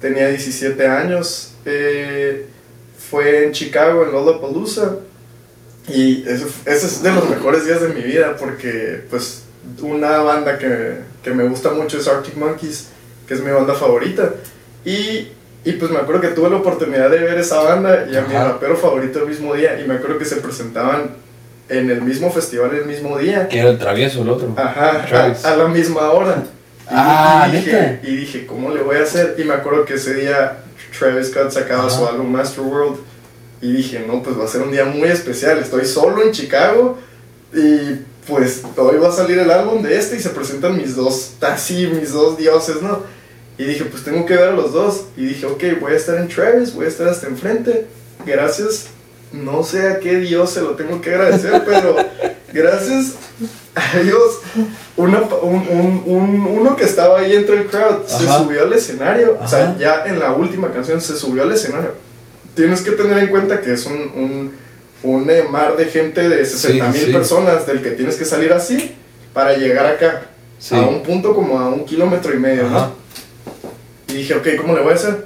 [0.00, 2.46] tenía 17 años, eh,
[3.10, 4.96] fue en Chicago, en Lollapalooza.
[5.88, 9.42] Y ese, ese, es de los mejores días de mi vida porque pues
[9.80, 12.88] una banda que, que me gusta mucho es Arctic Monkeys,
[13.26, 14.34] que es mi banda favorita.
[14.84, 15.28] Y
[15.64, 18.34] y pues me acuerdo que tuve la oportunidad de ver esa banda y a mi
[18.34, 19.80] rapero favorito el mismo día.
[19.80, 21.10] Y me acuerdo que se presentaban
[21.68, 23.48] en el mismo festival el mismo día.
[23.48, 24.54] Que era el travieso el otro.
[24.56, 25.06] Ajá,
[25.44, 26.42] a, la misma hora.
[26.84, 29.36] Y, ah, dije, y dije, ¿cómo le voy a hacer?
[29.38, 30.58] Y me acuerdo que ese día
[30.98, 32.98] Travis Scott sacaba su álbum Master World.
[33.60, 35.58] Y dije, no, pues va a ser un día muy especial.
[35.58, 36.98] Estoy solo en Chicago
[37.54, 41.34] y pues hoy va a salir el álbum de este y se presentan mis dos,
[41.40, 43.02] así, mis dos dioses, ¿no?
[43.58, 45.04] Y dije, pues tengo que ver a los dos.
[45.16, 47.86] Y dije, ok, voy a estar en Travis, voy a estar hasta enfrente.
[48.24, 48.86] Gracias,
[49.32, 51.96] no sé a qué Dios se lo tengo que agradecer, pero
[52.52, 53.14] gracias
[53.74, 54.40] a Dios,
[54.96, 59.38] un, un, un, uno que estaba ahí entre el crowd se subió al escenario.
[59.42, 61.92] O sea, ya en la última canción se subió al escenario.
[62.54, 64.52] Tienes que tener en cuenta que es un,
[65.02, 68.94] un eh, mar de gente de 60 mil personas del que tienes que salir así
[69.32, 70.22] para llegar acá.
[70.70, 73.01] A un punto como a un kilómetro y medio, ¿no?
[74.12, 75.24] Y dije, ok, ¿cómo le voy a hacer?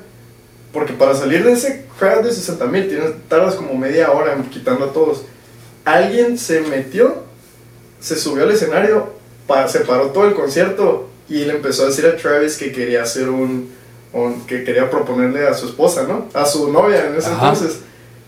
[0.72, 2.89] Porque para salir de ese crowd de 60 mil
[3.28, 5.22] tardas como media hora quitando a todos.
[5.84, 7.22] Alguien se metió,
[8.01, 9.12] se subió al escenario,
[9.68, 13.28] se paró todo el concierto y le empezó a decir a Travis que quería hacer
[13.28, 13.70] un,
[14.47, 16.28] que quería proponerle a su esposa, ¿no?
[16.34, 17.78] A su novia en ese entonces.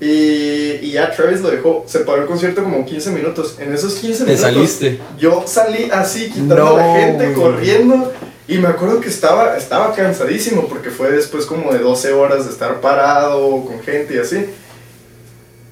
[0.00, 3.56] Y, y, ya Travis lo dejó, se paró el concierto como 15 minutos.
[3.58, 4.26] En esos 15 minutos.
[4.26, 5.00] ¿Te saliste?
[5.18, 8.12] Yo salí así, quitando a la gente, corriendo.
[8.48, 12.50] Y me acuerdo que estaba, estaba cansadísimo porque fue después como de 12 horas de
[12.50, 14.46] estar parado con gente y así.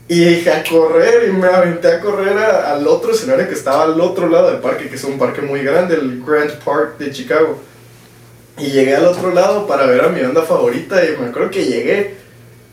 [0.08, 3.98] Y dije a correr y me aventé a correr al otro escenario que estaba al
[3.98, 7.58] otro lado del parque, que es un parque muy grande, el Grand Park de Chicago.
[8.58, 11.64] Y llegué al otro lado para ver a mi banda favorita y me acuerdo que
[11.64, 12.14] llegué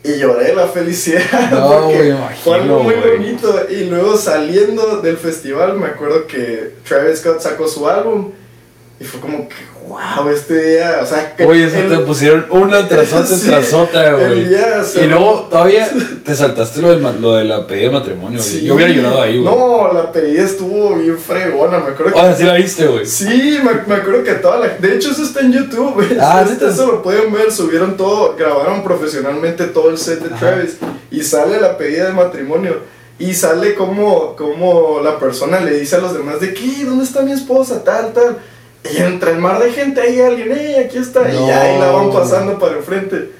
[0.02, 3.66] y lloré la felicidad no, porque fue algo muy bonito.
[3.70, 8.32] Y luego saliendo del festival me acuerdo que Travis Scott sacó su álbum
[9.00, 9.56] y fue como que,
[9.88, 14.12] wow, este día, o sea, que Oye, eso te pusieron una tras otra tras otra,
[14.14, 14.46] güey.
[15.02, 15.90] y luego todavía
[16.24, 18.64] te saltaste lo, del, lo de la pedida de matrimonio, güey.
[18.64, 19.52] Yo hubiera llorado ahí, güey.
[19.52, 22.20] No, la pedida estuvo bien fregona, me acuerdo que.
[22.20, 23.04] Ah, sí la viste, güey.
[23.04, 24.68] Sí, me, me, acuerdo que toda la.
[24.68, 26.16] De hecho, eso está en YouTube, güey.
[26.20, 30.76] Ah, eso, eso lo pueden ver, subieron todo, grabaron profesionalmente todo el set de Travis.
[31.10, 32.94] Y sale la pedida de matrimonio.
[33.18, 36.84] Y sale como, como la persona le dice a los demás de ¿qué?
[36.84, 37.82] ¿Dónde está mi esposa?
[37.84, 38.38] Tal, tal.
[38.92, 40.84] Y entre el mar de gente hay alguien, ¡eh!
[40.84, 41.32] Aquí está.
[41.32, 43.30] Y ahí la van pasando para enfrente.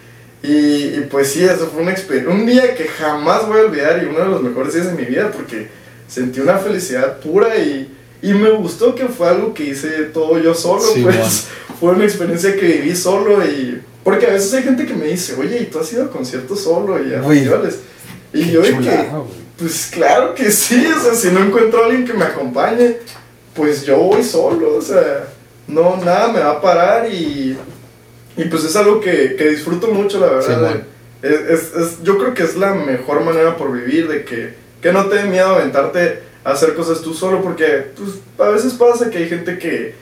[0.43, 2.35] Y, y pues sí, eso fue una experiencia.
[2.35, 5.05] Un día que jamás voy a olvidar y uno de los mejores días de mi
[5.05, 5.69] vida porque
[6.09, 10.55] sentí una felicidad pura y, y me gustó que fue algo que hice todo yo
[10.55, 10.83] solo.
[11.03, 11.47] pues
[11.81, 13.81] fue una experiencia que viví solo y.
[14.03, 16.61] Porque a veces hay gente que me dice, oye, ¿y tú has ido a conciertos
[16.61, 17.79] solo y a festivales?
[18.35, 19.09] Y yo que,
[19.59, 22.97] pues claro que sí, o sea, si no encuentro a alguien que me acompañe,
[23.55, 25.29] pues yo voy solo, o sea,
[25.67, 27.57] no, nada me va a parar y,
[28.37, 30.83] y pues es algo que, que disfruto mucho, la verdad.
[31.23, 34.93] es, es, es, yo creo que es la mejor manera por vivir, de que, que
[34.93, 39.11] no te dé miedo aventarte a hacer cosas tú solo, porque pues, a veces pasa
[39.11, 39.95] que hay gente que,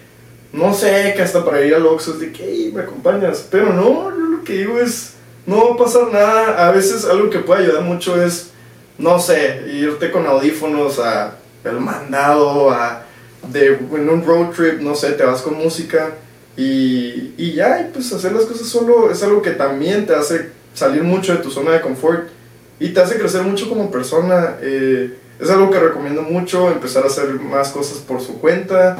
[0.52, 4.10] no sé, que hasta para ir al Oxxo es de que me acompañas, pero no,
[4.10, 5.14] yo lo que digo es,
[5.46, 8.50] no va a pasar nada, a veces algo que puede ayudar mucho es,
[8.98, 13.04] no sé, irte con audífonos a el mandado, a
[13.50, 16.14] de en un road trip, no sé, te vas con música
[16.56, 20.50] y, y ya, y pues hacer las cosas solo es algo que también te hace
[20.74, 22.28] salir mucho de tu zona de confort
[22.78, 24.56] y te hace crecer mucho como persona.
[24.60, 28.98] Eh, es algo que recomiendo mucho, empezar a hacer más cosas por su cuenta.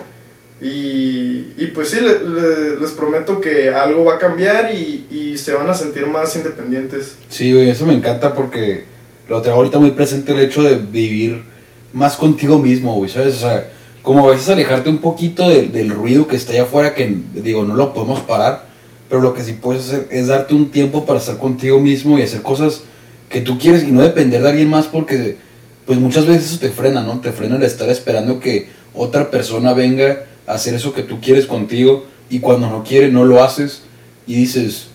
[0.61, 5.68] Y, y pues sí, les prometo que algo va a cambiar y, y, se van
[5.68, 7.16] a sentir más independientes.
[7.28, 8.84] Sí, eso me encanta porque
[9.28, 11.43] lo tengo ahorita muy presente el hecho de vivir
[11.93, 13.34] más contigo mismo, güey, ¿sabes?
[13.36, 13.72] O sea,
[14.03, 17.74] como a veces alejarte un poquito del ruido que está allá afuera, que digo, no
[17.74, 18.66] lo podemos parar,
[19.09, 22.22] pero lo que sí puedes hacer es darte un tiempo para estar contigo mismo y
[22.22, 22.82] hacer cosas
[23.28, 25.36] que tú quieres y no depender de alguien más porque
[25.86, 27.20] pues muchas veces eso te frena, ¿no?
[27.20, 31.46] Te frena el estar esperando que otra persona venga a hacer eso que tú quieres
[31.46, 33.82] contigo y cuando no quiere no lo haces
[34.26, 34.88] y dices,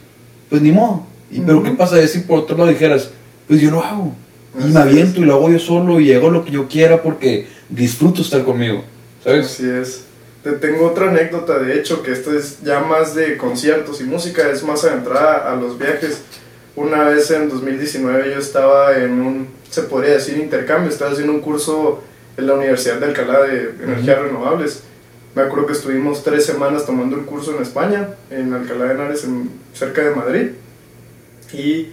[0.49, 1.05] pues ni modo.
[1.31, 3.11] ¿Y, Pero ¿qué pasa si por otro lado dijeras,
[3.47, 4.13] pues yo lo hago?
[4.59, 7.47] Y me aviento y lo hago yo solo y hago lo que yo quiera porque
[7.69, 8.83] disfruto estar conmigo.
[9.26, 10.03] Así es.
[10.43, 14.49] Te tengo otra anécdota, de hecho, que esto es ya más de conciertos y música,
[14.49, 16.22] es más adentrada a los viajes.
[16.76, 21.41] Una vez en 2019 yo estaba en un, se podría decir, intercambio, estaba haciendo un
[21.41, 22.01] curso
[22.38, 24.84] en la Universidad de Alcalá de Energías Renovables.
[25.36, 29.24] Me acuerdo que estuvimos tres semanas tomando el curso en España, en Alcalá de Henares,
[29.24, 30.51] en, cerca de Madrid.
[31.51, 31.89] Y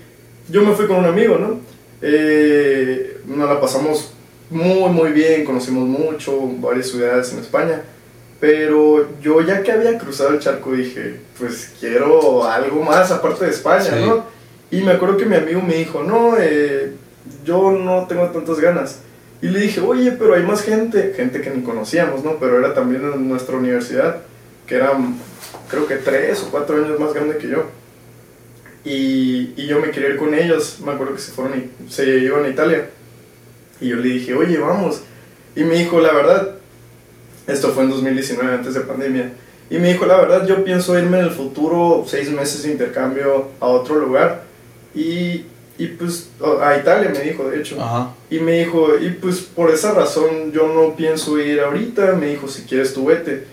[0.49, 1.61] yo me fui con un amigo, ¿no?
[2.01, 4.14] Eh, nos la pasamos
[4.55, 7.83] muy, muy bien, conocimos mucho, varias ciudades en España.
[8.41, 13.51] Pero yo ya que había cruzado el charco dije, pues quiero algo más aparte de
[13.51, 14.25] España, ¿no?
[14.71, 16.93] Y me acuerdo que mi amigo me dijo, no, eh,
[17.45, 19.01] yo no tengo tantas ganas.
[19.41, 22.39] Y le dije, oye, pero hay más gente, gente que ni conocíamos, ¿no?
[22.39, 24.19] Pero era también en nuestra universidad,
[24.67, 25.17] que eran,
[25.69, 27.65] creo que tres o cuatro años más grande que yo.
[28.85, 32.05] Y, y yo me quería ir con ellos, me acuerdo que se fueron y se
[32.19, 32.89] iban a Italia.
[33.81, 35.03] Y yo le dije, oye, vamos.
[35.57, 36.57] Y me dijo, la verdad,
[37.47, 39.33] esto fue en 2019, antes de pandemia.
[39.71, 43.49] Y me dijo, la verdad, yo pienso irme en el futuro, seis meses de intercambio
[43.61, 44.45] a otro lugar.
[44.95, 45.47] Y,
[45.79, 46.31] y pues,
[46.63, 47.77] a Italia me dijo, de hecho.
[48.31, 52.13] Y me dijo, y pues por esa razón yo no pienso ir ahorita.
[52.13, 53.47] Me dijo, si quieres tú vete.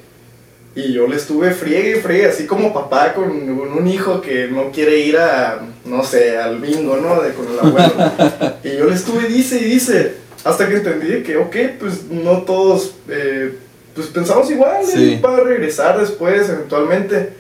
[0.74, 5.00] Y yo le estuve friegue, friegue, así como papá con, un hijo que no quiere
[5.00, 7.22] ir a, no sé, al bingo, ¿no?
[7.22, 8.58] De, con el abuelo.
[8.64, 10.14] y yo le estuve, dice y dice,
[10.46, 13.54] hasta que entendí que, ok, pues no todos, eh,
[13.94, 15.20] pues pensamos igual, sí.
[15.22, 17.34] para regresar después, eventualmente.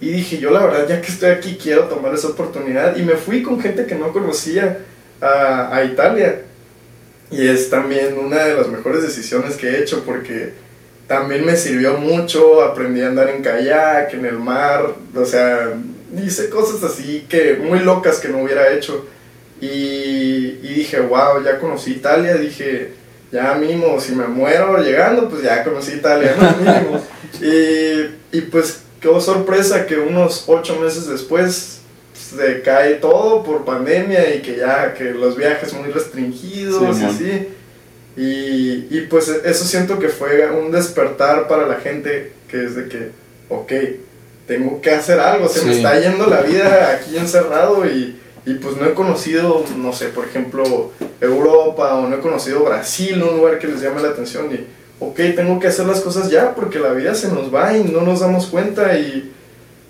[0.00, 2.96] Y dije, yo la verdad, ya que estoy aquí, quiero tomar esa oportunidad.
[2.96, 4.78] Y me fui con gente que no conocía
[5.20, 6.42] a, a Italia.
[7.32, 10.52] Y es también una de las mejores decisiones que he hecho porque
[11.06, 15.74] también me sirvió mucho, aprendí a andar en kayak, en el mar, o sea,
[16.24, 19.06] hice cosas así que muy locas que no hubiera hecho.
[19.60, 22.92] Y, y dije, wow, ya conocí Italia, dije,
[23.32, 26.56] ya mínimo, si me muero llegando, pues ya conocí Italia, ¿no?
[26.72, 27.02] mínimo.
[27.40, 31.80] y, y pues qué sorpresa que unos ocho meses después
[32.12, 37.48] se cae todo por pandemia y que ya, que los viajes muy restringidos y así.
[38.16, 42.88] Y, y, pues eso siento que fue un despertar para la gente que es de
[42.88, 43.10] que,
[43.50, 43.72] ok,
[44.46, 48.76] tengo que hacer algo, se me está yendo la vida aquí encerrado y, y, pues
[48.78, 53.58] no he conocido, no sé, por ejemplo, Europa o no he conocido Brasil, un lugar
[53.58, 54.64] que les llame la atención y,
[54.98, 58.00] ok, tengo que hacer las cosas ya porque la vida se nos va y no
[58.00, 59.30] nos damos cuenta y,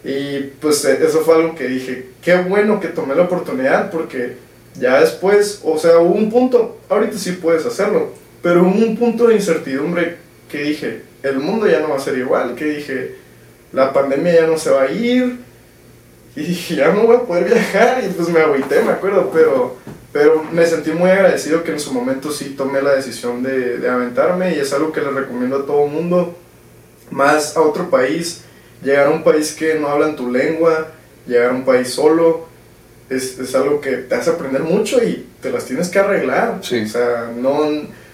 [0.05, 4.37] y pues eso fue algo que dije, qué bueno que tomé la oportunidad porque
[4.79, 8.11] ya después, o sea, hubo un punto, ahorita sí puedes hacerlo,
[8.43, 10.16] pero hubo un punto de incertidumbre
[10.51, 13.16] que dije, el mundo ya no va a ser igual, que dije,
[13.72, 15.39] la pandemia ya no se va a ir,
[16.37, 19.77] y ya no voy a poder viajar, y pues me agüité, me acuerdo, pero,
[20.12, 23.89] pero me sentí muy agradecido que en su momento sí tomé la decisión de, de
[23.89, 26.37] aventarme, y es algo que le recomiendo a todo mundo,
[27.11, 28.43] más a otro país,
[28.83, 30.89] llegar a un país que no hablan tu lengua,
[31.27, 32.46] llegar a un país solo,
[33.09, 36.61] es, es, algo que te hace aprender mucho y te las tienes que arreglar.
[36.63, 36.83] Sí.
[36.83, 37.67] O sea, no,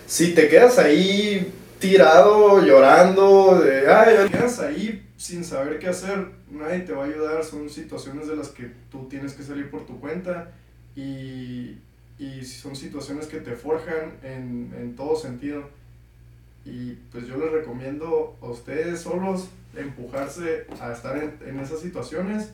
[0.07, 6.27] si te quedas ahí tirado, llorando, de, ay, te quedas ahí sin saber qué hacer,
[6.51, 9.87] nadie te va a ayudar, son situaciones de las que tú tienes que salir por
[9.87, 10.53] tu cuenta
[10.95, 11.79] y,
[12.19, 15.65] y son situaciones que te forjan en, en todo sentido.
[16.65, 22.51] Y pues yo les recomiendo a ustedes solos empujarse a estar en, en esas situaciones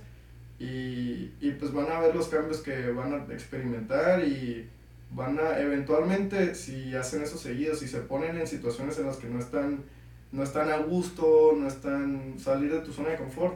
[0.58, 4.66] y, y, pues van a ver los cambios que van a experimentar y
[5.12, 9.28] van a eventualmente si hacen eso seguido, si se ponen en situaciones en las que
[9.28, 9.84] no están,
[10.32, 13.54] no están a gusto, no están salir de tu zona de confort,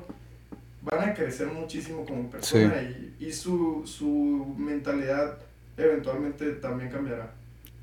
[0.82, 5.38] van a crecer muchísimo como persona y, y, su, su mentalidad
[5.76, 7.32] eventualmente también cambiará.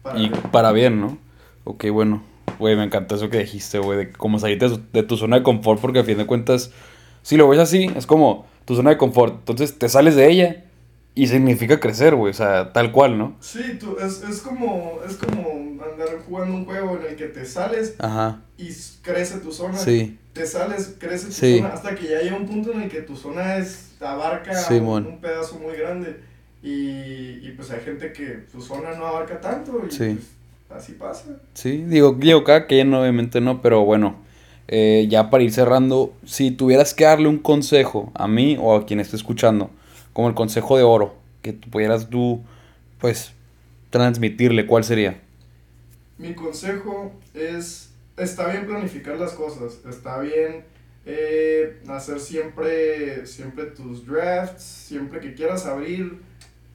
[0.01, 0.41] Para y bien.
[0.51, 1.17] para bien, ¿no?
[1.65, 2.23] Ok, bueno.
[2.57, 5.43] Güey, me encantó eso que dijiste, güey, de cómo salir de, de tu zona de
[5.43, 6.71] confort, porque a fin de cuentas,
[7.21, 9.33] si lo ves así, es como tu zona de confort.
[9.39, 10.63] Entonces te sales de ella
[11.15, 12.29] y significa crecer, güey.
[12.29, 13.35] O sea, tal cual, ¿no?
[13.39, 17.45] Sí, tú, es, es, como, es como andar jugando un juego en el que te
[17.45, 17.95] sales
[18.59, 18.69] y
[19.01, 19.75] crece tu zona.
[19.75, 20.19] Sí.
[20.33, 23.15] Te sales, crece tu zona hasta que ya llega un punto en el que tu
[23.15, 26.17] zona es, abarca un, pedazo muy grande.
[26.61, 29.99] Y, y, pues hay gente que su zona no abarca tanto y pues,
[30.69, 31.25] así pasa.
[31.55, 34.28] Sí, digo, digo, cada quien obviamente no, pero bueno
[34.71, 38.85] eh, ya para ir cerrando, si tuvieras que darle un consejo a mí o a
[38.85, 39.71] quien esté escuchando,
[40.13, 42.43] como el consejo de oro, que pudieras tú,
[42.99, 43.31] pues,
[43.89, 45.19] transmitirle, ¿cuál sería?
[46.19, 50.63] Mi consejo es, está bien planificar las cosas, está bien
[51.03, 56.19] eh, hacer siempre, siempre tus drafts, siempre que quieras abrir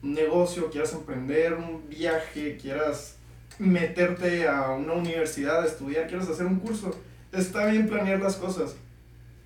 [0.03, 3.15] un negocio, quieras emprender un viaje, quieras
[3.57, 6.93] meterte a una universidad a estudiar, quieras hacer un curso
[7.37, 8.75] está bien planear las cosas,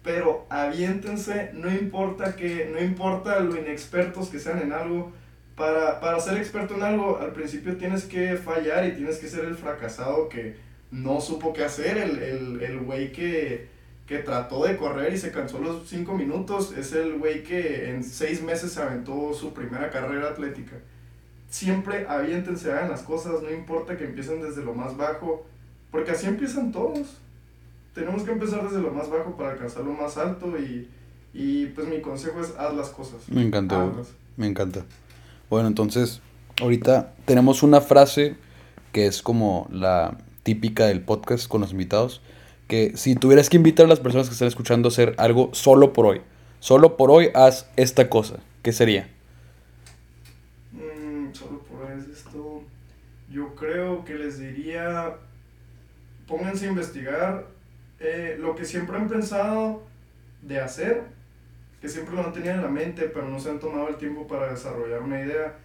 [0.04, 5.12] pero aviéntense, no importa que, no importa lo inexpertos que sean en algo,
[5.56, 9.46] para, para ser experto en algo, al principio tienes que fallar y tienes que ser
[9.46, 10.56] el fracasado que
[10.92, 13.68] no supo qué hacer, el güey el, que,
[14.08, 18.04] que trató de correr y se cansó los cinco minutos, es el güey que en
[18.04, 20.78] seis meses se aventó su primera carrera atlética.
[21.50, 25.46] Siempre aviéntense, hagan las cosas, no importa que empiecen desde lo más bajo,
[25.92, 27.18] porque así empiezan todos
[28.00, 30.88] tenemos que empezar desde lo más bajo para alcanzar lo más alto y,
[31.34, 33.28] y pues mi consejo es haz las cosas.
[33.28, 33.92] Me encanta,
[34.38, 34.86] me encanta.
[35.50, 36.22] Bueno, entonces,
[36.62, 38.38] ahorita tenemos una frase
[38.94, 42.22] que es como la típica del podcast con los invitados,
[42.68, 45.92] que si tuvieras que invitar a las personas que están escuchando a hacer algo solo
[45.92, 46.22] por hoy,
[46.62, 49.10] solo por hoy haz esta cosa, ¿qué sería?
[50.72, 52.64] Mm, solo por hoy es esto.
[53.30, 55.18] Yo creo que les diría,
[56.28, 57.59] pónganse a investigar
[58.00, 59.84] eh, lo que siempre han pensado
[60.42, 61.04] de hacer,
[61.82, 64.28] que siempre lo han tenido en la mente, pero no se han tomado el tiempo
[64.28, 65.56] para desarrollar una idea,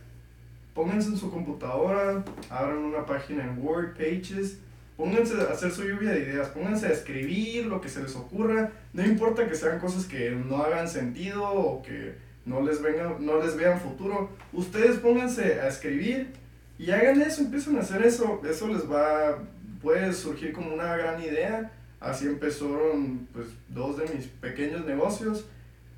[0.74, 4.59] pónganse en su computadora, abran una página en Word, Pages,
[4.97, 8.72] pónganse a hacer su lluvia de ideas, pónganse a escribir lo que se les ocurra,
[8.93, 12.14] no importa que sean cosas que no hagan sentido o que
[12.45, 16.32] no les, venga, no les vean futuro, ustedes pónganse a escribir
[16.78, 19.39] y hagan eso, empiecen a hacer eso, eso les va,
[19.80, 21.70] puede surgir como una gran idea
[22.05, 25.47] Así empezaron pues dos de mis pequeños negocios.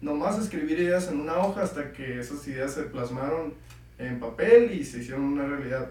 [0.01, 3.55] Nomás escribir ideas en una hoja hasta que esas ideas se plasmaron
[3.99, 5.91] en papel y se hicieron una realidad.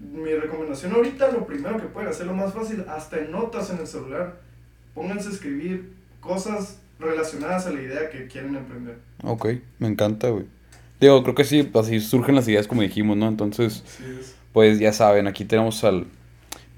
[0.00, 3.78] Mi recomendación ahorita, lo primero que pueden hacer, lo más fácil, hasta en notas en
[3.78, 4.40] el celular.
[4.92, 8.98] pónganse a escribir cosas relacionadas a la idea que quieren emprender.
[9.22, 10.46] Ok, me encanta, güey.
[11.00, 13.28] Digo, creo que sí, así surgen las ideas como dijimos, ¿no?
[13.28, 13.84] Entonces,
[14.52, 16.06] pues ya saben, aquí tenemos al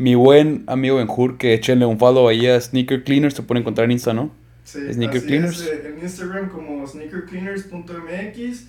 [0.01, 3.85] mi buen amigo Benjur, que échenle un follow ahí a Sneaker Cleaners, se puede encontrar
[3.85, 4.31] en Insta, ¿no?
[4.65, 5.61] Sí, Sneaker Cleaners.
[5.61, 8.65] Eh, en Instagram como sneakercleaners.mx,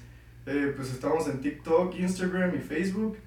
[0.48, 3.18] eh, pues estamos en TikTok, Instagram y Facebook.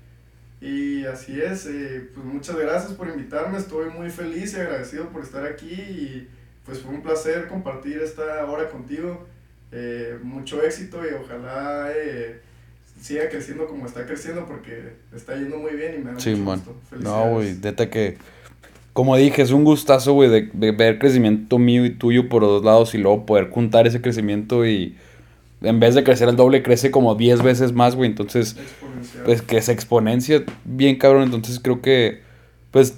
[0.61, 5.22] Y así es, eh, pues muchas gracias por invitarme, estoy muy feliz y agradecido por
[5.22, 6.28] estar aquí y
[6.66, 9.26] pues fue un placer compartir esta hora contigo.
[9.72, 12.40] Eh, mucho éxito y ojalá eh,
[13.05, 16.72] siga creciendo como está creciendo porque está yendo muy bien y me da sí, mucho
[16.90, 16.96] gusto.
[17.00, 18.16] No, güey, neta que,
[18.94, 22.64] como dije, es un gustazo, güey, de, de, ver crecimiento mío y tuyo por dos
[22.64, 24.96] lados y luego poder juntar ese crecimiento y
[25.61, 28.09] en vez de crecer el doble, crece como 10 veces más, güey.
[28.09, 28.57] Entonces,
[29.26, 31.24] pues que se exponencia bien cabrón.
[31.24, 32.22] Entonces creo que,
[32.70, 32.96] pues,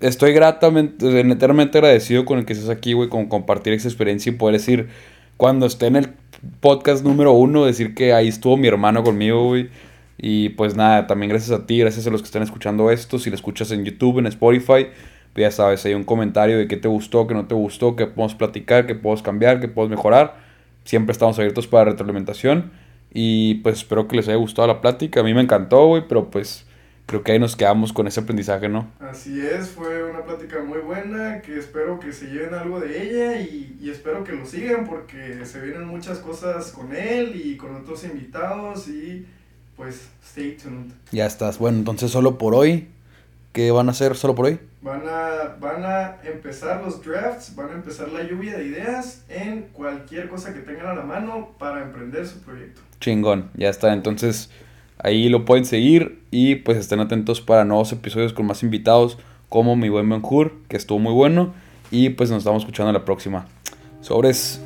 [0.00, 4.36] estoy gratamente, eternamente agradecido con el que estés aquí, güey, con compartir esa experiencia y
[4.36, 4.88] poder decir,
[5.36, 6.14] cuando esté en el
[6.60, 9.70] podcast número uno, decir que ahí estuvo mi hermano conmigo, güey.
[10.18, 13.18] Y pues nada, también gracias a ti, gracias a los que están escuchando esto.
[13.18, 14.86] Si lo escuchas en YouTube, en Spotify,
[15.32, 18.06] pues ya sabes, hay un comentario de qué te gustó, qué no te gustó, qué
[18.06, 20.36] podemos platicar, qué podemos cambiar, qué podemos mejorar.
[20.84, 22.70] Siempre estamos abiertos para retroalimentación.
[23.14, 25.20] Y pues espero que les haya gustado la plática.
[25.20, 26.66] A mí me encantó, güey, pero pues
[27.06, 28.88] creo que ahí nos quedamos con ese aprendizaje, ¿no?
[29.00, 33.40] Así es, fue una plática muy buena, que espero que se lleven algo de ella
[33.40, 37.74] y, y, espero que lo sigan porque se vienen muchas cosas con él y con
[37.76, 39.26] otros invitados y
[39.76, 40.92] pues stay tuned.
[41.10, 42.88] Ya estás, bueno, entonces solo por hoy,
[43.52, 44.60] ¿qué van a hacer solo por hoy?
[44.80, 49.68] Van a, van a empezar los drafts, van a empezar la lluvia de ideas en
[49.72, 52.80] cualquier cosa que tengan a la mano para emprender su proyecto.
[53.00, 54.50] Chingón, ya está, entonces
[55.02, 59.76] ahí lo pueden seguir y pues estén atentos para nuevos episodios con más invitados como
[59.76, 61.52] mi buen Benjur, que estuvo muy bueno
[61.90, 63.46] y pues nos estamos escuchando la próxima.
[64.00, 64.62] Sobres.